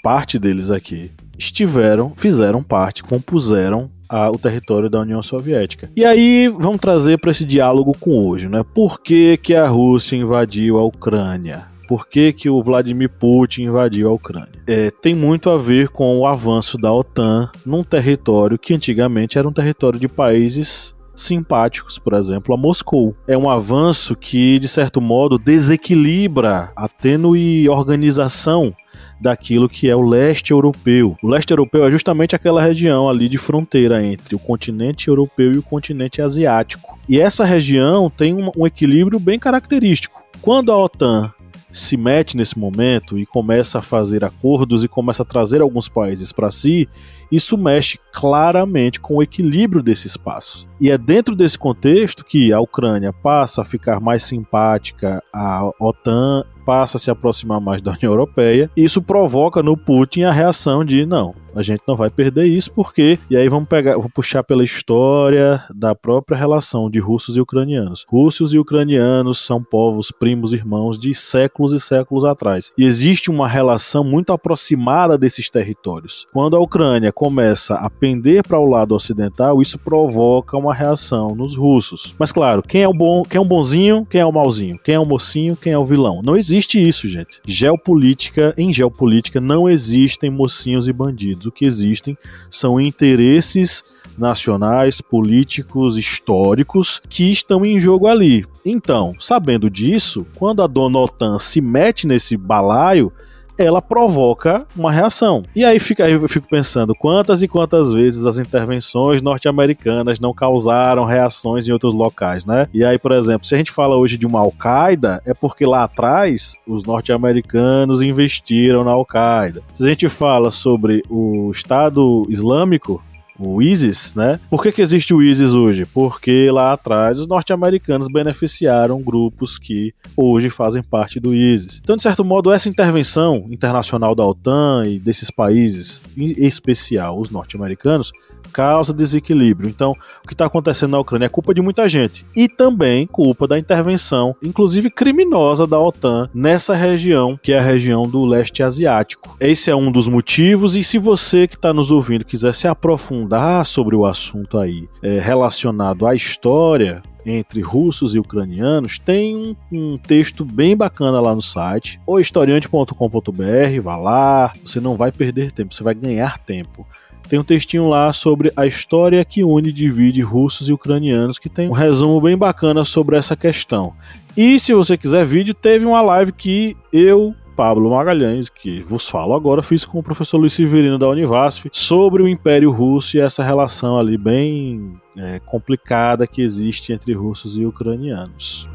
parte 0.02 0.39
deles 0.39 0.72
aqui 0.72 1.12
estiveram, 1.38 2.13
fizeram 2.16 2.63
parte, 2.63 3.04
compuseram 3.04 3.89
a, 4.10 4.30
o 4.30 4.38
território 4.38 4.89
da 4.89 5.02
União 5.02 5.22
Soviética. 5.22 5.89
E 5.96 6.04
aí 6.04 6.48
vamos 6.48 6.80
trazer 6.80 7.20
para 7.20 7.32
esse 7.32 7.46
diálogo 7.46 7.96
com 8.00 8.26
hoje, 8.26 8.48
né? 8.48 8.63
Por 8.74 9.00
que, 9.00 9.38
que 9.38 9.54
a 9.54 9.68
Rússia 9.68 10.16
invadiu 10.16 10.78
a 10.78 10.84
Ucrânia? 10.84 11.72
Por 11.88 12.08
que, 12.08 12.32
que 12.32 12.50
o 12.50 12.63
Vladimir 12.63 13.10
Putin 13.10 13.63
invadiu 13.63 14.10
a 14.10 14.13
Ucrânia? 14.13 14.50
É, 14.66 14.89
tem 14.89 15.13
muito 15.13 15.50
a 15.50 15.58
ver 15.58 15.89
com 15.89 16.18
o 16.18 16.26
avanço 16.26 16.78
da 16.78 16.92
OTAN 16.92 17.50
num 17.66 17.84
território 17.84 18.58
que 18.58 18.74
antigamente 18.74 19.38
era 19.38 19.48
um 19.48 19.54
território 19.54 20.00
de 20.00 20.08
países 20.08 20.96
simpáticos, 21.15 21.97
por 21.97 22.13
exemplo, 22.13 22.54
a 22.54 22.58
Moscou. 22.58 23.15
É 23.28 23.38
um 23.38 23.49
avanço 23.49 24.15
que, 24.15 24.60
de 24.60 24.67
certo 24.67 24.99
modo, 25.02 25.38
desequilibra 25.38 26.71
a 26.76 26.88
tênue 26.88 27.67
organização 27.69 28.73
daquilo 29.19 29.69
que 29.69 29.89
é 29.89 29.95
o 29.95 30.02
leste 30.02 30.52
europeu. 30.52 31.15
O 31.23 31.30
leste 31.30 31.52
europeu 31.52 31.86
é 31.86 31.91
justamente 31.91 32.36
aquela 32.36 32.62
região 32.62 33.10
ali 33.10 33.30
de 33.30 33.38
fronteira 33.38 34.06
entre 34.06 34.36
o 34.36 34.39
continente 34.39 35.08
europeu 35.08 35.54
e 35.54 35.58
o 35.58 35.63
continente 35.63 36.21
asiático. 36.21 36.99
E 37.08 37.19
essa 37.19 37.45
região 37.45 38.10
tem 38.10 38.34
um, 38.34 38.52
um 38.58 38.67
equilíbrio 38.67 39.19
bem 39.19 39.39
característico. 39.39 40.21
Quando 40.41 40.71
a 40.71 40.78
OTAN 40.78 41.32
se 41.71 41.97
mete 41.97 42.38
nesse 42.38 42.58
momento 42.60 43.17
e 43.17 43.26
começa 43.26 43.80
a 43.80 43.82
fazer 43.82 44.23
acordos 44.23 44.84
e 44.84 44.88
começa 44.88 45.23
a 45.23 45.26
trazer 45.26 45.60
alguns 45.60 45.89
países 45.89 46.32
para 46.32 46.52
si, 46.52 46.88
isso 47.36 47.58
mexe 47.58 48.00
claramente 48.12 49.00
com 49.00 49.15
o 49.15 49.24
equilíbrio 49.24 49.82
desse 49.82 50.08
espaço. 50.08 50.67
E 50.80 50.91
é 50.91 50.98
dentro 50.98 51.36
desse 51.36 51.58
contexto 51.58 52.26
que 52.26 52.52
a 52.52 52.60
Ucrânia 52.60 53.13
passa 53.13 53.62
a 53.62 53.65
ficar 53.65 54.00
mais 54.00 54.24
simpática 54.24 55.24
à 55.34 55.69
OTAN, 55.80 56.43
passa 56.65 56.98
a 56.98 57.00
se 57.00 57.10
aproximar 57.10 57.62
mais 57.62 57.82
da 57.82 57.91
União 57.91 58.12
Europeia, 58.12 58.69
e 58.76 58.84
isso 58.84 59.02
provoca 59.02 59.63
no 59.63 59.78
Putin 59.78 60.24
a 60.24 60.32
reação 60.32 60.84
de 60.84 61.06
não, 61.06 61.34
a 61.56 61.62
gente 61.62 61.84
não 61.88 61.96
vai 61.96 62.10
perder 62.10 62.46
isso 62.46 62.72
porque 62.72 63.19
e 63.30 63.38
aí 63.38 63.48
vamos 63.48 63.69
pegar, 63.69 63.96
vou 63.96 64.10
puxar 64.10 64.43
pela 64.43 64.63
história 64.63 65.63
da 65.74 65.93
própria 65.93 66.38
relação 66.38 66.89
de 66.89 67.00
russos 67.00 67.38
e 67.38 67.41
ucranianos. 67.41 68.06
Russos 68.10 68.54
e 68.54 68.60
ucranianos 68.60 69.39
são 69.39 69.63
povos 69.63 70.12
primos 70.12 70.54
irmãos 70.54 71.00
de 71.00 71.13
séculos 71.13 71.74
e 71.74 71.80
séculos 71.80 72.26
atrás. 72.26 72.72
E 72.78 72.86
existe 72.86 73.30
uma 73.30 73.48
relação 73.48 74.04
muito 74.04 74.34
aproximada 74.34 75.17
desses 75.17 75.50
territórios. 75.50 76.28
Quando 76.34 76.56
a 76.56 76.60
Ucrânia 76.60 77.12
começa 77.24 77.76
a 77.76 77.90
pender 77.90 78.46
para 78.46 78.60
o 78.60 78.66
lado 78.66 78.94
ocidental, 78.94 79.62
isso 79.62 79.80
provoca 79.80 80.58
uma 80.58 80.74
reação 80.74 81.30
nos 81.30 81.56
russos. 81.56 82.14
Mas 82.20 82.34
claro, 82.34 82.62
quem 82.62 82.82
é 82.82 82.88
o 82.88 82.92
bom, 82.92 83.24
quem 83.24 83.38
é 83.38 83.42
o 83.42 83.46
bonzinho, 83.46 84.06
quem 84.06 84.20
é 84.20 84.26
o 84.26 84.32
malzinho, 84.32 84.78
quem 84.84 84.96
é 84.96 85.00
o 85.00 85.06
mocinho, 85.06 85.56
quem 85.56 85.72
é 85.72 85.78
o 85.78 85.86
vilão? 85.86 86.22
Não 86.22 86.36
existe 86.36 86.86
isso, 86.86 87.08
gente. 87.08 87.40
Geopolítica, 87.48 88.54
em 88.58 88.74
geopolítica 88.74 89.40
não 89.40 89.70
existem 89.70 90.30
mocinhos 90.30 90.86
e 90.86 90.92
bandidos. 90.92 91.46
O 91.46 91.52
que 91.52 91.64
existem 91.64 92.18
são 92.50 92.78
interesses 92.78 93.86
nacionais, 94.18 95.00
políticos, 95.00 95.98
históricos 95.98 97.02
que 97.10 97.32
estão 97.32 97.64
em 97.64 97.80
jogo 97.80 98.06
ali. 98.06 98.46
Então, 98.66 99.14
sabendo 99.18 99.70
disso, 99.70 100.28
quando 100.36 100.62
a 100.62 100.68
dona 100.68 101.00
OTAN 101.00 101.40
se 101.40 101.62
mete 101.62 102.06
nesse 102.06 102.36
balaio, 102.36 103.14
ela 103.58 103.82
provoca 103.82 104.66
uma 104.76 104.92
reação. 104.92 105.42
E 105.56 105.63
aí 105.63 105.80
fica, 105.80 106.10
eu 106.10 106.28
fico 106.28 106.48
pensando 106.48 106.94
quantas 106.96 107.42
e 107.42 107.48
quantas 107.48 107.94
vezes 107.94 108.26
as 108.26 108.38
intervenções 108.38 109.22
norte-americanas 109.22 110.20
não 110.20 110.34
causaram 110.34 111.04
reações 111.04 111.68
em 111.68 111.72
outros 111.72 111.94
locais, 111.94 112.46
né? 112.46 112.66
E 112.74 112.84
aí, 112.84 112.98
por 112.98 113.12
exemplo, 113.12 113.46
se 113.46 113.56
a 113.56 113.58
gente 113.58 113.72
fala 113.72 113.96
hoje 113.96 114.18
de 114.18 114.26
uma 114.26 114.39
Al-Qaeda, 114.39 115.22
é 115.26 115.34
porque 115.34 115.66
lá 115.66 115.84
atrás 115.84 116.56
os 116.68 116.84
norte-americanos 116.84 118.02
investiram 118.02 118.84
na 118.84 118.92
Al-Qaeda. 118.92 119.62
Se 119.74 119.84
a 119.84 119.88
gente 119.88 120.10
fala 120.10 120.52
sobre 120.52 121.02
o 121.10 121.52
Estado 121.52 122.24
Islâmico, 122.30 123.04
o 123.46 123.62
ISIS, 123.62 124.14
né? 124.16 124.40
Por 124.50 124.62
que, 124.62 124.72
que 124.72 124.82
existe 124.82 125.14
o 125.14 125.22
ISIS 125.22 125.54
hoje? 125.54 125.86
Porque 125.86 126.50
lá 126.52 126.74
atrás 126.74 127.20
os 127.20 127.28
norte-americanos 127.28 128.08
beneficiaram 128.08 129.02
grupos 129.02 129.58
que 129.58 129.94
hoje 130.16 130.50
fazem 130.50 130.82
parte 130.84 131.20
do 131.20 131.34
ISIS. 131.34 131.80
Então, 131.84 131.96
de 131.96 132.04
certo 132.04 132.24
modo, 132.24 132.52
essa 132.52 132.70
intervenção 132.70 133.48
internacional 133.50 134.16
da 134.16 134.26
OTAN 134.26 134.84
e 134.86 135.00
desses 135.00 135.30
países, 135.30 136.02
em 136.18 136.46
especial 136.46 137.20
os 137.20 137.30
norte-americanos, 137.30 138.12
causa 138.54 138.94
desequilíbrio. 138.94 139.70
Então, 139.70 139.92
o 140.24 140.28
que 140.28 140.34
está 140.34 140.46
acontecendo 140.46 140.92
na 140.92 141.00
Ucrânia 141.00 141.26
é 141.26 141.30
culpa 141.30 141.54
de 141.54 141.62
muita 141.62 141.89
gente 141.89 142.26
e 142.36 142.48
também 142.48 143.08
culpa 143.08 143.48
da 143.48 143.58
intervenção, 143.58 144.36
inclusive 144.44 144.89
criminosa 144.89 145.66
da 145.66 145.80
OTAN 145.80 146.30
nessa 146.34 146.76
região, 146.76 147.38
que 147.42 147.52
é 147.52 147.60
a 147.60 147.63
região 147.63 148.04
do 148.04 148.24
leste 148.24 148.62
asiático. 148.62 149.36
Esse 149.39 149.72
é 149.72 149.76
um 149.76 149.92
dos 149.92 150.08
motivos 150.08 150.76
e 150.76 150.84
se 150.84 150.98
você 150.98 151.48
que 151.48 151.56
está 151.56 151.74
nos 151.74 151.92
ouvindo 151.92 152.24
quiser 152.24 152.54
se 152.54 152.68
aprofundar 152.68 153.66
sobre 153.66 153.96
o 153.96 154.06
assunto 154.06 154.58
aí 154.58 154.88
é, 155.02 155.20
relacionado 155.20 156.06
à 156.06 156.13
história, 156.13 157.02
entre 157.26 157.62
russos 157.62 158.16
e 158.16 158.20
ucranianos, 158.20 159.00
tem 159.00 159.36
um, 159.36 159.56
um, 159.72 159.98
texto 159.98 160.44
bem 160.44 160.76
bacana 160.76 161.20
lá 161.20 161.34
no 161.34 161.42
site, 161.42 162.00
ohistoriante.com.br, 162.06 163.82
vá 163.82 163.96
lá, 163.96 164.54
você 164.63 164.80
não 164.80 164.96
vai 164.96 165.12
perder 165.12 165.52
tempo, 165.52 165.74
você 165.74 165.84
vai 165.84 165.94
ganhar 165.94 166.38
tempo. 166.39 166.86
Tem 167.28 167.40
um 167.40 167.44
textinho 167.44 167.88
lá 167.88 168.12
sobre 168.14 168.52
a 168.56 168.66
história 168.66 169.24
que 169.26 169.44
une 169.44 169.70
e 169.70 169.74
divide 169.74 170.22
russos 170.22 170.70
e 170.70 170.74
ucranianos, 170.74 171.40
que 171.40 171.50
tem 171.50 171.70
um 171.70 171.74
resumo 171.74 172.20
bem 172.22 172.38
bacana 172.38 172.86
sobre 172.86 173.16
essa 173.16 173.36
questão. 173.36 173.94
E 174.36 174.60
se 174.60 174.74
você 174.74 174.98
quiser 174.98 175.26
vídeo, 175.26 175.54
teve 175.54 175.86
uma 175.86 176.02
live 176.02 176.32
que 176.32 176.76
eu, 176.92 177.34
Pablo 177.56 177.92
Magalhães, 177.92 178.50
que 178.50 178.82
vos 178.82 179.08
falo 179.08 179.34
agora, 179.34 179.62
fiz 179.62 179.86
com 179.86 180.00
o 180.00 180.04
professor 180.04 180.38
Luiz 180.38 180.54
Severino 180.54 180.98
da 180.98 181.08
Univasf 181.08 181.68
sobre 181.72 182.24
o 182.24 182.28
Império 182.28 182.72
Russo 182.72 183.18
e 183.18 183.20
essa 183.20 183.44
relação 183.44 183.98
ali 183.98 184.18
bem 184.18 184.94
é, 185.16 185.40
complicada 185.40 186.26
que 186.26 186.42
existe 186.42 186.92
entre 186.92 187.14
russos 187.14 187.58
e 187.58 187.66
ucranianos. 187.66 188.68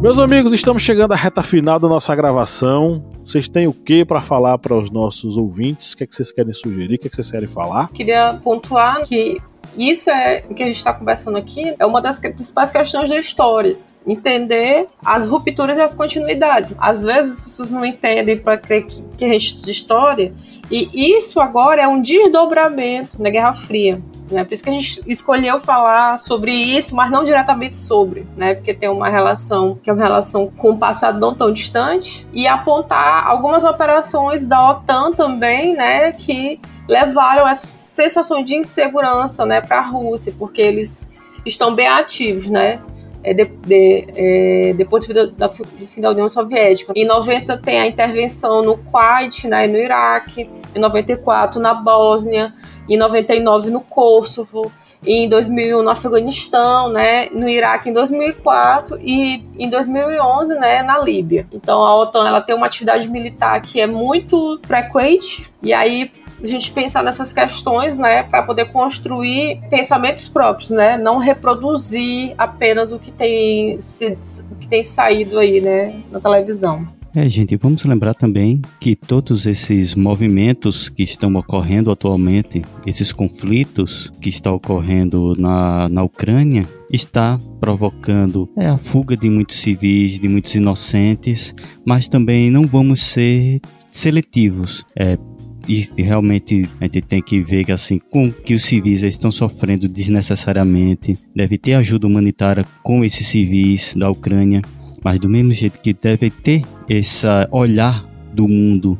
Meus 0.00 0.16
amigos, 0.16 0.52
estamos 0.52 0.84
chegando 0.84 1.10
à 1.10 1.16
reta 1.16 1.42
final 1.42 1.80
da 1.80 1.88
nossa 1.88 2.14
gravação. 2.14 3.04
Vocês 3.26 3.48
têm 3.48 3.66
o 3.66 3.72
que 3.72 4.04
para 4.04 4.22
falar 4.22 4.56
para 4.56 4.72
os 4.72 4.92
nossos 4.92 5.36
ouvintes? 5.36 5.92
O 5.92 5.96
que, 5.96 6.04
é 6.04 6.06
que 6.06 6.14
vocês 6.14 6.30
querem 6.30 6.52
sugerir? 6.52 6.94
O 6.94 6.98
que, 7.00 7.08
é 7.08 7.10
que 7.10 7.16
vocês 7.16 7.32
querem 7.32 7.48
falar? 7.48 7.90
Queria 7.90 8.34
pontuar 8.34 9.02
que 9.02 9.38
isso 9.76 10.08
é 10.08 10.44
o 10.48 10.54
que 10.54 10.62
a 10.62 10.66
gente 10.66 10.76
está 10.76 10.92
conversando 10.92 11.36
aqui 11.36 11.74
é 11.76 11.84
uma 11.84 12.00
das 12.00 12.20
principais 12.20 12.70
questões 12.70 13.10
da 13.10 13.18
história. 13.18 13.76
Entender 14.06 14.86
as 15.04 15.26
rupturas 15.26 15.76
e 15.76 15.80
as 15.80 15.96
continuidades. 15.96 16.76
Às 16.78 17.02
vezes 17.02 17.34
as 17.34 17.40
pessoas 17.40 17.72
não 17.72 17.84
entendem 17.84 18.38
para 18.38 18.56
crer 18.56 18.86
que, 18.86 19.02
que 19.16 19.24
a 19.24 19.28
gente 19.28 19.46
estuda 19.46 19.70
história, 19.70 20.34
e 20.70 21.16
isso 21.16 21.40
agora 21.40 21.82
é 21.82 21.88
um 21.88 22.00
desdobramento 22.00 23.20
na 23.20 23.30
Guerra 23.30 23.54
Fria. 23.54 24.00
Né? 24.30 24.44
Por 24.44 24.52
isso 24.52 24.62
que 24.62 24.70
a 24.70 24.72
gente 24.72 25.02
escolheu 25.06 25.60
falar 25.60 26.18
sobre 26.18 26.52
isso, 26.52 26.94
mas 26.94 27.10
não 27.10 27.24
diretamente 27.24 27.76
sobre, 27.76 28.26
né? 28.36 28.54
Porque 28.54 28.74
tem 28.74 28.88
uma 28.88 29.08
relação 29.08 29.78
que 29.82 29.88
é 29.88 29.92
uma 29.92 30.02
relação 30.02 30.50
com 30.56 30.72
o 30.72 30.78
passado 30.78 31.18
não 31.18 31.34
tão 31.34 31.52
distante 31.52 32.26
e 32.32 32.46
apontar 32.46 33.26
algumas 33.26 33.64
operações 33.64 34.44
da 34.44 34.70
OTAN 34.70 35.12
também, 35.12 35.74
né? 35.74 36.12
Que 36.12 36.60
levaram 36.88 37.46
essa 37.46 37.66
sensação 37.66 38.42
de 38.42 38.54
insegurança, 38.54 39.44
né, 39.44 39.60
para 39.60 39.78
a 39.78 39.82
Rússia, 39.82 40.32
porque 40.38 40.62
eles 40.62 41.10
estão 41.44 41.74
bem 41.74 41.86
ativos, 41.86 42.48
né? 42.48 42.80
É, 43.22 43.34
de, 43.34 43.44
de, 43.44 44.06
é, 44.16 44.72
depois 44.74 45.06
do, 45.06 45.32
da, 45.32 45.48
do, 45.48 45.64
fim 45.88 46.00
da 46.00 46.10
União 46.10 46.30
Soviética. 46.30 46.92
Em 46.94 47.04
90 47.04 47.58
tem 47.58 47.80
a 47.80 47.86
intervenção 47.86 48.62
no 48.62 48.78
Kuwait, 48.78 49.48
né, 49.48 49.66
no 49.66 49.76
Iraque, 49.76 50.48
em 50.74 50.78
94 50.78 51.60
na 51.60 51.74
Bósnia, 51.74 52.54
em 52.88 52.96
99 52.96 53.70
no 53.70 53.80
Kosovo, 53.80 54.70
em 55.06 55.28
2001 55.28 55.82
no 55.82 55.90
Afeganistão, 55.90 56.88
né, 56.88 57.28
no 57.30 57.48
Iraque 57.48 57.88
em 57.88 57.92
2004 57.92 58.98
e 59.00 59.44
em 59.58 59.68
2011, 59.70 60.54
né, 60.58 60.82
na 60.82 60.98
Líbia. 60.98 61.46
Então 61.52 61.84
a 61.84 61.96
OTAN 61.96 62.26
ela 62.26 62.40
tem 62.40 62.54
uma 62.54 62.66
atividade 62.66 63.08
militar 63.08 63.60
que 63.60 63.80
é 63.80 63.86
muito 63.86 64.60
frequente. 64.64 65.52
E 65.62 65.72
aí 65.72 66.10
a 66.42 66.46
gente 66.46 66.70
pensar 66.70 67.02
nessas 67.02 67.32
questões, 67.32 67.96
né, 67.96 68.22
para 68.22 68.42
poder 68.42 68.72
construir 68.72 69.60
pensamentos 69.68 70.28
próprios, 70.28 70.70
né, 70.70 70.96
não 70.96 71.18
reproduzir 71.18 72.34
apenas 72.36 72.92
o 72.92 72.98
que 72.98 73.10
tem 73.10 73.78
se, 73.80 74.18
o 74.50 74.56
que 74.56 74.68
tem 74.68 74.82
saído 74.82 75.38
aí, 75.38 75.60
né, 75.60 75.94
na 76.10 76.20
televisão. 76.20 76.86
É, 77.18 77.28
gente, 77.28 77.56
vamos 77.56 77.84
lembrar 77.84 78.14
também 78.14 78.62
que 78.78 78.94
todos 78.94 79.44
esses 79.44 79.96
movimentos 79.96 80.88
que 80.88 81.02
estão 81.02 81.34
ocorrendo 81.34 81.90
atualmente, 81.90 82.62
esses 82.86 83.12
conflitos 83.12 84.08
que 84.20 84.28
estão 84.28 84.54
ocorrendo 84.54 85.34
na, 85.36 85.88
na 85.88 86.04
Ucrânia, 86.04 86.64
está 86.92 87.36
provocando 87.58 88.48
é, 88.56 88.68
a 88.68 88.78
fuga 88.78 89.16
de 89.16 89.28
muitos 89.28 89.56
civis, 89.56 90.20
de 90.20 90.28
muitos 90.28 90.54
inocentes, 90.54 91.52
mas 91.84 92.06
também 92.06 92.52
não 92.52 92.64
vamos 92.68 93.02
ser 93.02 93.60
seletivos. 93.90 94.84
É, 94.96 95.18
e 95.66 95.88
realmente 96.00 96.68
a 96.80 96.84
gente 96.84 97.02
tem 97.02 97.20
que 97.20 97.42
ver 97.42 97.64
que 97.64 97.72
assim 97.72 97.98
com 97.98 98.30
que 98.30 98.54
os 98.54 98.62
civis 98.62 99.02
estão 99.02 99.32
sofrendo 99.32 99.88
desnecessariamente 99.88 101.18
deve 101.34 101.58
ter 101.58 101.74
ajuda 101.74 102.06
humanitária 102.06 102.64
com 102.82 103.04
esses 103.04 103.26
civis 103.26 103.92
da 103.94 104.08
Ucrânia 104.08 104.62
mas 105.02 105.18
do 105.18 105.28
mesmo 105.28 105.52
jeito 105.52 105.80
que 105.80 105.92
deve 105.92 106.30
ter 106.30 106.62
esse 106.88 107.26
olhar 107.50 108.06
do 108.32 108.48
mundo 108.48 108.98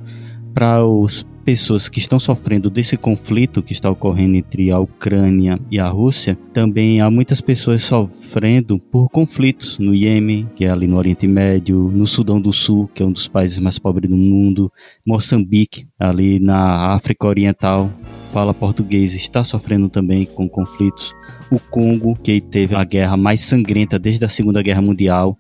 para 0.55 0.79
as 1.05 1.25
pessoas 1.49 1.89
que 1.89 1.99
estão 1.99 2.21
sofrendo 2.21 2.69
desse 2.69 2.95
conflito 2.95 3.63
que 3.63 3.73
está 3.73 3.91
ocorrendo 3.91 4.37
entre 4.37 4.71
a 4.71 4.79
Ucrânia 4.79 5.59
e 5.71 5.79
a 5.79 5.89
Rússia, 5.89 6.37
também 6.53 7.01
há 7.01 7.11
muitas 7.11 7.41
pessoas 7.41 7.83
sofrendo 7.83 8.79
por 8.79 9.09
conflitos 9.09 9.79
no 9.79 9.95
Iêmen, 9.95 10.47
que 10.55 10.67
é 10.67 10.71
ali 10.71 10.87
no 10.87 10.99
Oriente 10.99 11.27
Médio, 11.27 11.91
no 11.91 12.07
Sudão 12.07 12.39
do 12.39 12.53
Sul, 12.53 12.91
que 12.93 13.03
é 13.03 13.07
um 13.07 13.13
dos 13.13 13.29
países 13.29 13.59
mais 13.61 13.79
pobres 13.79 14.11
do 14.11 14.17
mundo, 14.17 14.71
Moçambique, 15.07 15.87
ali 15.99 16.39
na 16.39 16.89
África 16.89 17.27
Oriental, 17.27 17.91
fala 18.25 18.53
português, 18.53 19.15
está 19.15 19.43
sofrendo 19.43 19.89
também 19.89 20.27
com 20.27 20.47
conflitos. 20.47 21.15
O 21.51 21.59
Congo, 21.59 22.15
que 22.15 22.43
teve 22.43 22.75
a 22.75 22.85
guerra 22.85 23.17
mais 23.17 23.41
sangrenta 23.41 23.99
desde 23.99 24.23
a 24.23 24.29
Segunda 24.29 24.61
Guerra 24.61 24.83
Mundial, 24.83 25.35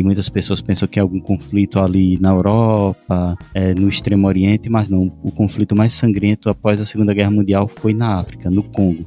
e 0.00 0.02
muitas 0.02 0.30
pessoas 0.30 0.62
pensam 0.62 0.88
que 0.88 0.98
é 0.98 1.02
algum 1.02 1.20
conflito 1.20 1.78
ali 1.78 2.18
na 2.18 2.30
Europa, 2.30 3.36
é, 3.52 3.74
no 3.74 3.86
Extremo 3.86 4.26
Oriente, 4.26 4.70
mas 4.70 4.88
não. 4.88 5.12
O 5.22 5.30
conflito 5.30 5.76
mais 5.76 5.92
sangrento 5.92 6.48
após 6.48 6.80
a 6.80 6.86
Segunda 6.86 7.12
Guerra 7.12 7.30
Mundial 7.30 7.68
foi 7.68 7.92
na 7.92 8.14
África, 8.14 8.48
no 8.48 8.62
Congo. 8.62 9.04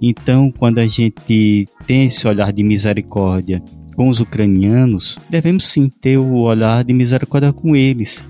Então, 0.00 0.50
quando 0.50 0.78
a 0.78 0.86
gente 0.86 1.68
tem 1.86 2.06
esse 2.06 2.26
olhar 2.26 2.54
de 2.54 2.62
misericórdia 2.62 3.62
com 3.94 4.08
os 4.08 4.20
ucranianos, 4.20 5.18
devemos 5.28 5.66
sim 5.66 5.90
ter 5.90 6.16
o 6.16 6.36
olhar 6.36 6.82
de 6.84 6.94
misericórdia 6.94 7.52
com 7.52 7.76
eles, 7.76 8.26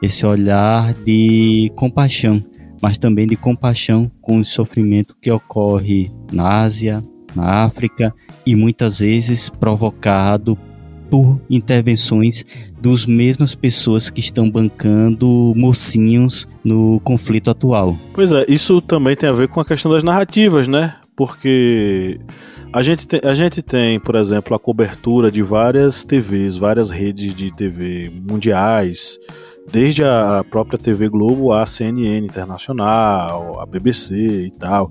esse 0.00 0.24
olhar 0.24 0.94
de 0.94 1.70
compaixão, 1.76 2.42
mas 2.80 2.96
também 2.96 3.26
de 3.26 3.36
compaixão 3.36 4.10
com 4.22 4.38
o 4.38 4.44
sofrimento 4.44 5.14
que 5.20 5.30
ocorre 5.30 6.10
na 6.32 6.62
Ásia, 6.62 7.02
na 7.36 7.62
África 7.62 8.14
e 8.46 8.56
muitas 8.56 9.00
vezes 9.00 9.50
provocado 9.50 10.58
por 11.12 11.38
intervenções 11.50 12.72
dos 12.80 13.04
mesmas 13.04 13.54
pessoas 13.54 14.08
que 14.08 14.20
estão 14.20 14.50
bancando 14.50 15.52
mocinhos 15.54 16.48
no 16.64 16.98
conflito 17.00 17.50
atual. 17.50 17.94
Pois 18.14 18.32
é, 18.32 18.46
isso 18.48 18.80
também 18.80 19.14
tem 19.14 19.28
a 19.28 19.32
ver 19.32 19.48
com 19.48 19.60
a 19.60 19.64
questão 19.64 19.92
das 19.92 20.02
narrativas, 20.02 20.66
né? 20.66 20.94
Porque 21.14 22.18
a 22.72 22.82
gente, 22.82 23.06
tem, 23.06 23.20
a 23.22 23.34
gente 23.34 23.60
tem, 23.60 24.00
por 24.00 24.14
exemplo, 24.14 24.56
a 24.56 24.58
cobertura 24.58 25.30
de 25.30 25.42
várias 25.42 26.02
TVs, 26.02 26.56
várias 26.56 26.88
redes 26.88 27.34
de 27.34 27.52
TV 27.52 28.10
mundiais, 28.26 29.18
desde 29.70 30.02
a 30.02 30.42
própria 30.50 30.78
TV 30.78 31.10
Globo 31.10 31.52
à 31.52 31.66
CNN 31.66 32.24
Internacional, 32.24 33.60
a 33.60 33.66
BBC 33.66 34.14
e 34.46 34.50
tal. 34.50 34.90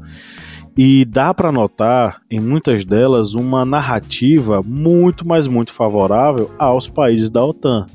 E 0.78 1.04
dá 1.04 1.34
para 1.34 1.52
notar 1.52 2.22
em 2.30 2.40
muitas 2.40 2.86
delas 2.86 3.34
uma 3.34 3.66
narrativa 3.66 4.62
muito, 4.66 5.28
mas 5.28 5.48
muito 5.48 5.74
favorável 5.74 6.50
aos 6.58 6.88
países 6.88 7.30
da 7.30 7.44
OTAN. 7.44 7.86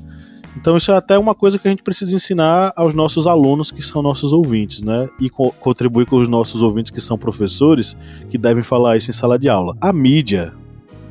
Então 0.55 0.75
isso 0.75 0.91
é 0.91 0.95
até 0.95 1.17
uma 1.17 1.35
coisa 1.35 1.59
que 1.59 1.67
a 1.67 1.71
gente 1.71 1.83
precisa 1.83 2.15
ensinar 2.15 2.73
aos 2.75 2.93
nossos 2.93 3.27
alunos 3.27 3.69
que 3.69 3.81
são 3.83 4.01
nossos 4.01 4.33
ouvintes, 4.33 4.81
né? 4.81 5.07
E 5.19 5.29
co 5.29 5.51
contribuir 5.51 6.07
com 6.07 6.17
os 6.17 6.27
nossos 6.27 6.63
ouvintes 6.63 6.91
que 6.91 6.99
são 6.99 7.17
professores, 7.17 7.95
que 8.29 8.37
devem 8.37 8.63
falar 8.63 8.97
isso 8.97 9.09
em 9.11 9.13
sala 9.13 9.37
de 9.37 9.47
aula. 9.47 9.77
A 9.79 9.93
mídia, 9.93 10.53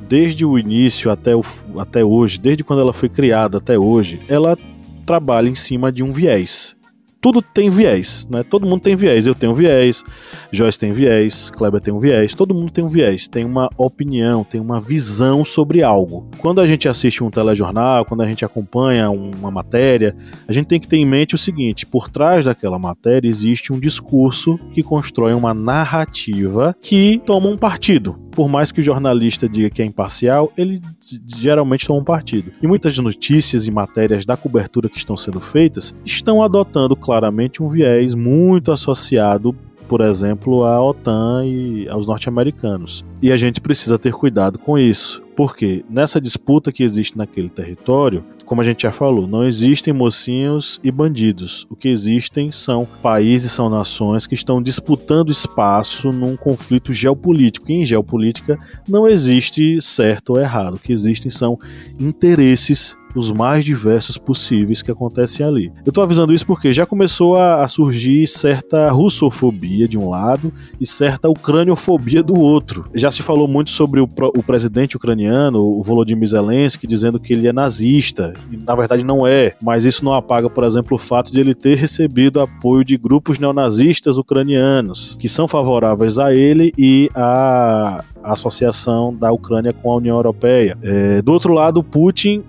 desde 0.08 0.44
o 0.44 0.58
início 0.58 1.10
até, 1.12 1.34
o, 1.34 1.44
até 1.78 2.04
hoje, 2.04 2.40
desde 2.40 2.64
quando 2.64 2.80
ela 2.80 2.92
foi 2.92 3.08
criada 3.08 3.58
até 3.58 3.78
hoje, 3.78 4.20
ela 4.28 4.58
trabalha 5.04 5.48
em 5.48 5.54
cima 5.54 5.92
de 5.92 6.02
um 6.02 6.12
viés. 6.12 6.75
Tudo 7.20 7.42
tem 7.42 7.70
viés, 7.70 8.26
né? 8.30 8.42
Todo 8.42 8.66
mundo 8.66 8.80
tem 8.80 8.94
viés. 8.94 9.26
Eu 9.26 9.34
tenho 9.34 9.54
viés, 9.54 10.04
Joyce 10.52 10.78
tem 10.78 10.92
viés, 10.92 11.50
Kleber 11.50 11.80
tem 11.80 11.92
um 11.92 11.98
viés, 11.98 12.34
todo 12.34 12.54
mundo 12.54 12.70
tem 12.70 12.84
um 12.84 12.88
viés, 12.88 13.26
tem 13.28 13.44
uma 13.44 13.68
opinião, 13.76 14.44
tem 14.44 14.60
uma 14.60 14.80
visão 14.80 15.44
sobre 15.44 15.82
algo. 15.82 16.28
Quando 16.38 16.60
a 16.60 16.66
gente 16.66 16.88
assiste 16.88 17.24
um 17.24 17.30
telejornal, 17.30 18.04
quando 18.04 18.22
a 18.22 18.26
gente 18.26 18.44
acompanha 18.44 19.10
uma 19.10 19.50
matéria, 19.50 20.16
a 20.46 20.52
gente 20.52 20.66
tem 20.66 20.80
que 20.80 20.88
ter 20.88 20.96
em 20.96 21.06
mente 21.06 21.34
o 21.34 21.38
seguinte: 21.38 21.86
por 21.86 22.08
trás 22.08 22.44
daquela 22.44 22.78
matéria 22.78 23.28
existe 23.28 23.72
um 23.72 23.80
discurso 23.80 24.56
que 24.72 24.82
constrói 24.82 25.32
uma 25.34 25.54
narrativa 25.54 26.76
que 26.80 27.20
toma 27.24 27.48
um 27.48 27.56
partido 27.56 28.25
por 28.36 28.50
mais 28.50 28.70
que 28.70 28.82
o 28.82 28.84
jornalista 28.84 29.48
diga 29.48 29.70
que 29.70 29.80
é 29.80 29.84
imparcial, 29.86 30.52
ele 30.58 30.78
geralmente 31.24 31.86
toma 31.86 32.00
um 32.00 32.04
partido. 32.04 32.52
E 32.62 32.66
muitas 32.66 32.96
notícias 32.98 33.66
e 33.66 33.70
matérias 33.70 34.26
da 34.26 34.36
cobertura 34.36 34.90
que 34.90 34.98
estão 34.98 35.16
sendo 35.16 35.40
feitas 35.40 35.94
estão 36.04 36.42
adotando 36.42 36.94
claramente 36.94 37.62
um 37.62 37.68
viés 37.70 38.14
muito 38.14 38.70
associado 38.70 39.56
por 39.88 40.00
exemplo, 40.00 40.64
à 40.64 40.82
OTAN 40.82 41.44
e 41.46 41.88
aos 41.88 42.06
norte-americanos. 42.06 43.04
E 43.22 43.32
a 43.32 43.36
gente 43.36 43.60
precisa 43.60 43.98
ter 43.98 44.12
cuidado 44.12 44.58
com 44.58 44.78
isso, 44.78 45.22
porque 45.34 45.84
nessa 45.88 46.20
disputa 46.20 46.72
que 46.72 46.82
existe 46.82 47.16
naquele 47.16 47.48
território, 47.48 48.24
como 48.46 48.60
a 48.60 48.64
gente 48.64 48.84
já 48.84 48.92
falou, 48.92 49.26
não 49.26 49.44
existem 49.44 49.92
mocinhos 49.92 50.80
e 50.82 50.90
bandidos. 50.90 51.66
O 51.68 51.74
que 51.74 51.88
existem 51.88 52.52
são 52.52 52.86
países, 53.02 53.50
são 53.50 53.68
nações 53.68 54.26
que 54.26 54.36
estão 54.36 54.62
disputando 54.62 55.32
espaço 55.32 56.12
num 56.12 56.36
conflito 56.36 56.92
geopolítico. 56.92 57.70
E 57.70 57.74
em 57.74 57.84
geopolítica 57.84 58.56
não 58.88 59.08
existe 59.08 59.82
certo 59.82 60.30
ou 60.30 60.40
errado. 60.40 60.74
O 60.74 60.78
que 60.78 60.92
existem 60.92 61.30
são 61.30 61.58
interesses 61.98 62.96
os 63.18 63.30
mais 63.30 63.64
diversos 63.64 64.18
possíveis 64.18 64.82
que 64.82 64.90
acontecem 64.90 65.44
ali. 65.44 65.72
Eu 65.84 65.92
tô 65.92 66.00
avisando 66.00 66.32
isso 66.32 66.46
porque 66.46 66.72
já 66.72 66.86
começou 66.86 67.36
a, 67.36 67.64
a 67.64 67.68
surgir 67.68 68.26
certa 68.26 68.90
russofobia 68.90 69.88
de 69.88 69.98
um 69.98 70.08
lado 70.08 70.52
e 70.80 70.86
certa 70.86 71.28
ucraniofobia 71.28 72.22
do 72.22 72.38
outro. 72.38 72.84
Já 72.94 73.10
se 73.10 73.22
falou 73.22 73.48
muito 73.48 73.70
sobre 73.70 74.00
o, 74.00 74.08
o 74.36 74.42
presidente 74.42 74.96
ucraniano, 74.96 75.58
o 75.58 75.82
Volodymyr 75.82 76.28
Zelensky, 76.28 76.86
dizendo 76.86 77.20
que 77.20 77.32
ele 77.32 77.46
é 77.46 77.52
nazista. 77.52 78.32
E, 78.50 78.56
na 78.56 78.74
verdade 78.74 79.04
não 79.04 79.26
é, 79.26 79.54
mas 79.62 79.84
isso 79.84 80.04
não 80.04 80.14
apaga, 80.14 80.48
por 80.48 80.64
exemplo, 80.64 80.96
o 80.96 80.98
fato 80.98 81.32
de 81.32 81.40
ele 81.40 81.54
ter 81.54 81.76
recebido 81.76 82.40
apoio 82.40 82.84
de 82.84 82.96
grupos 82.96 83.38
neonazistas 83.38 84.18
ucranianos 84.18 85.16
que 85.18 85.28
são 85.28 85.48
favoráveis 85.48 86.18
a 86.18 86.32
ele 86.32 86.72
e 86.76 87.08
a 87.14 88.04
associação 88.22 89.14
da 89.14 89.32
Ucrânia 89.32 89.72
com 89.72 89.92
a 89.92 89.96
União 89.96 90.16
Europeia. 90.16 90.76
É, 90.82 91.22
do 91.22 91.32
outro 91.32 91.52
lado, 91.52 91.82
Putin 91.82 92.42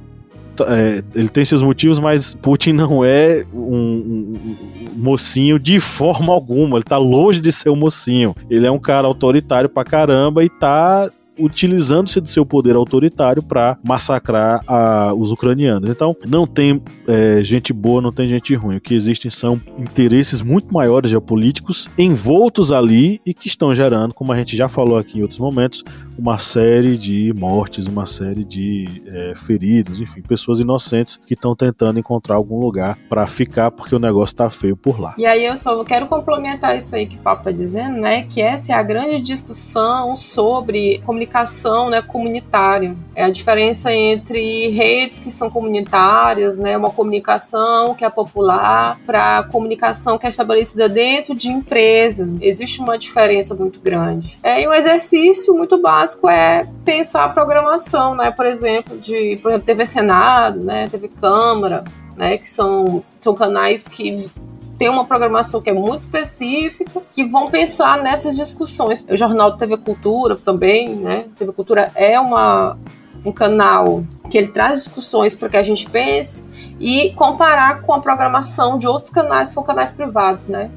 é, 0.65 1.03
ele 1.15 1.29
tem 1.29 1.43
seus 1.45 1.61
motivos, 1.61 1.99
mas 1.99 2.33
Putin 2.35 2.73
não 2.73 3.03
é 3.03 3.45
um, 3.53 3.59
um, 3.59 4.35
um, 4.35 4.55
mocinho 4.95 5.59
de 5.59 5.79
forma 5.79 6.33
alguma. 6.33 6.77
Ele 6.77 6.83
tá 6.83 6.97
longe 6.97 7.39
de 7.41 7.51
ser 7.51 7.69
um 7.69 7.75
mocinho. 7.75 8.35
Ele 8.49 8.65
é 8.65 8.71
um 8.71 8.79
cara 8.79 9.07
autoritário 9.07 9.69
pra 9.69 9.83
caramba 9.83 10.43
e 10.43 10.49
tá 10.49 11.09
utilizando-se 11.39 12.19
do 12.19 12.27
seu 12.27 12.45
poder 12.45 12.75
autoritário 12.75 13.43
para 13.43 13.77
massacrar 13.87 14.61
a, 14.67 15.13
os 15.13 15.31
ucranianos. 15.31 15.89
Então, 15.89 16.15
não 16.27 16.47
tem 16.47 16.81
é, 17.07 17.43
gente 17.43 17.71
boa, 17.71 18.01
não 18.01 18.11
tem 18.11 18.27
gente 18.27 18.53
ruim. 18.55 18.77
O 18.77 18.81
que 18.81 18.93
existem 18.95 19.29
são 19.29 19.59
interesses 19.77 20.41
muito 20.41 20.73
maiores 20.73 21.11
geopolíticos 21.11 21.87
envoltos 21.97 22.71
ali 22.71 23.21
e 23.25 23.33
que 23.33 23.47
estão 23.47 23.73
gerando, 23.73 24.13
como 24.13 24.31
a 24.31 24.37
gente 24.37 24.55
já 24.55 24.67
falou 24.67 24.97
aqui 24.97 25.19
em 25.19 25.21
outros 25.21 25.39
momentos, 25.39 25.83
uma 26.17 26.37
série 26.39 26.97
de 26.97 27.33
mortes, 27.37 27.85
uma 27.85 28.05
série 28.05 28.43
de 28.43 29.03
é, 29.13 29.33
feridos, 29.35 30.01
enfim, 30.01 30.21
pessoas 30.21 30.59
inocentes 30.59 31.19
que 31.25 31.33
estão 31.33 31.55
tentando 31.55 31.99
encontrar 31.99 32.35
algum 32.35 32.59
lugar 32.59 32.97
para 33.07 33.27
ficar 33.27 33.71
porque 33.71 33.95
o 33.95 33.99
negócio 33.99 34.35
tá 34.35 34.49
feio 34.49 34.75
por 34.75 34.99
lá. 34.99 35.13
E 35.17 35.25
aí 35.25 35.45
eu 35.45 35.55
só 35.55 35.83
quero 35.83 36.07
complementar 36.07 36.77
isso 36.77 36.95
aí 36.95 37.05
que 37.05 37.17
o 37.17 37.19
Papo 37.19 37.43
tá 37.43 37.51
dizendo, 37.51 37.99
né? 37.99 38.23
Que 38.23 38.41
essa 38.41 38.71
é 38.71 38.75
a 38.75 38.81
grande 38.81 39.21
discussão 39.21 40.15
sobre 40.15 40.99
comunicação, 41.05 41.89
né, 41.89 42.01
comunitária. 42.01 42.95
É 43.15 43.23
a 43.23 43.29
diferença 43.29 43.93
entre 43.93 44.69
redes 44.69 45.19
que 45.19 45.31
são 45.31 45.49
comunitárias, 45.49 46.57
né, 46.57 46.75
uma 46.77 46.89
comunicação 46.89 47.93
que 47.93 48.03
é 48.03 48.09
popular 48.09 48.99
para 49.05 49.43
comunicação 49.43 50.17
que 50.17 50.25
é 50.25 50.29
estabelecida 50.29 50.89
dentro 50.89 51.35
de 51.35 51.49
empresas. 51.49 52.37
Existe 52.41 52.79
uma 52.79 52.97
diferença 52.97 53.53
muito 53.53 53.79
grande. 53.79 54.37
É 54.41 54.67
um 54.67 54.73
exercício 54.73 55.55
muito 55.55 55.77
básico 55.81 56.06
básico 56.07 56.29
é 56.29 56.65
pensar 56.85 57.25
a 57.25 57.29
programação, 57.29 58.15
né? 58.15 58.31
Por 58.31 58.45
exemplo, 58.45 58.97
de 58.97 59.37
por 59.41 59.49
exemplo, 59.49 59.65
TV 59.65 59.85
Senado, 59.85 60.65
né? 60.65 60.87
TV 60.87 61.09
Câmara, 61.09 61.83
né? 62.15 62.37
Que 62.37 62.47
são, 62.47 63.03
são 63.19 63.35
canais 63.35 63.87
que 63.87 64.29
tem 64.77 64.89
uma 64.89 65.05
programação 65.05 65.61
que 65.61 65.69
é 65.69 65.73
muito 65.73 66.01
específica, 66.01 67.01
que 67.11 67.25
vão 67.25 67.49
pensar 67.49 67.97
nessas 68.01 68.35
discussões. 68.35 69.05
O 69.09 69.17
Jornal 69.17 69.51
de 69.51 69.59
TV 69.59 69.77
Cultura 69.77 70.35
também, 70.35 70.89
né? 70.89 71.25
TV 71.35 71.51
Cultura 71.51 71.91
é 71.95 72.19
uma, 72.19 72.77
um 73.25 73.31
canal 73.31 74.03
que 74.29 74.37
ele 74.37 74.47
traz 74.47 74.79
discussões 74.79 75.35
para 75.35 75.49
que 75.49 75.57
a 75.57 75.63
gente 75.63 75.89
pense 75.89 76.45
e 76.79 77.11
comparar 77.13 77.81
com 77.81 77.93
a 77.93 77.99
programação 77.99 78.77
de 78.77 78.87
outros 78.87 79.11
canais 79.11 79.49
que 79.49 79.55
são 79.55 79.63
canais 79.63 79.91
privados, 79.91 80.47
né? 80.47 80.69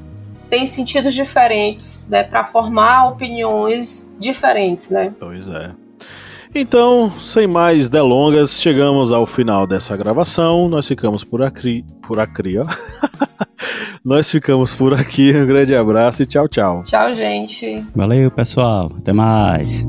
Tem 0.51 0.67
sentidos 0.67 1.13
diferentes, 1.13 2.09
né, 2.09 2.23
para 2.23 2.43
formar 2.43 3.07
opiniões 3.07 4.11
diferentes, 4.19 4.89
né? 4.89 5.13
Pois 5.17 5.47
é. 5.47 5.71
Então, 6.53 7.09
sem 7.21 7.47
mais 7.47 7.87
delongas, 7.87 8.61
chegamos 8.61 9.13
ao 9.13 9.25
final 9.25 9.65
dessa 9.65 9.95
gravação. 9.95 10.67
Nós 10.67 10.85
ficamos 10.85 11.23
por 11.23 11.41
aqui, 11.41 11.85
por 12.05 12.19
aqui, 12.19 12.57
ó. 12.57 12.65
Nós 14.03 14.29
ficamos 14.29 14.75
por 14.75 14.93
aqui. 14.93 15.33
Um 15.33 15.47
grande 15.47 15.73
abraço 15.73 16.23
e 16.23 16.25
tchau, 16.25 16.49
tchau. 16.49 16.83
Tchau, 16.83 17.13
gente. 17.13 17.81
Valeu, 17.95 18.29
pessoal. 18.29 18.91
Até 18.97 19.13
mais. 19.13 19.85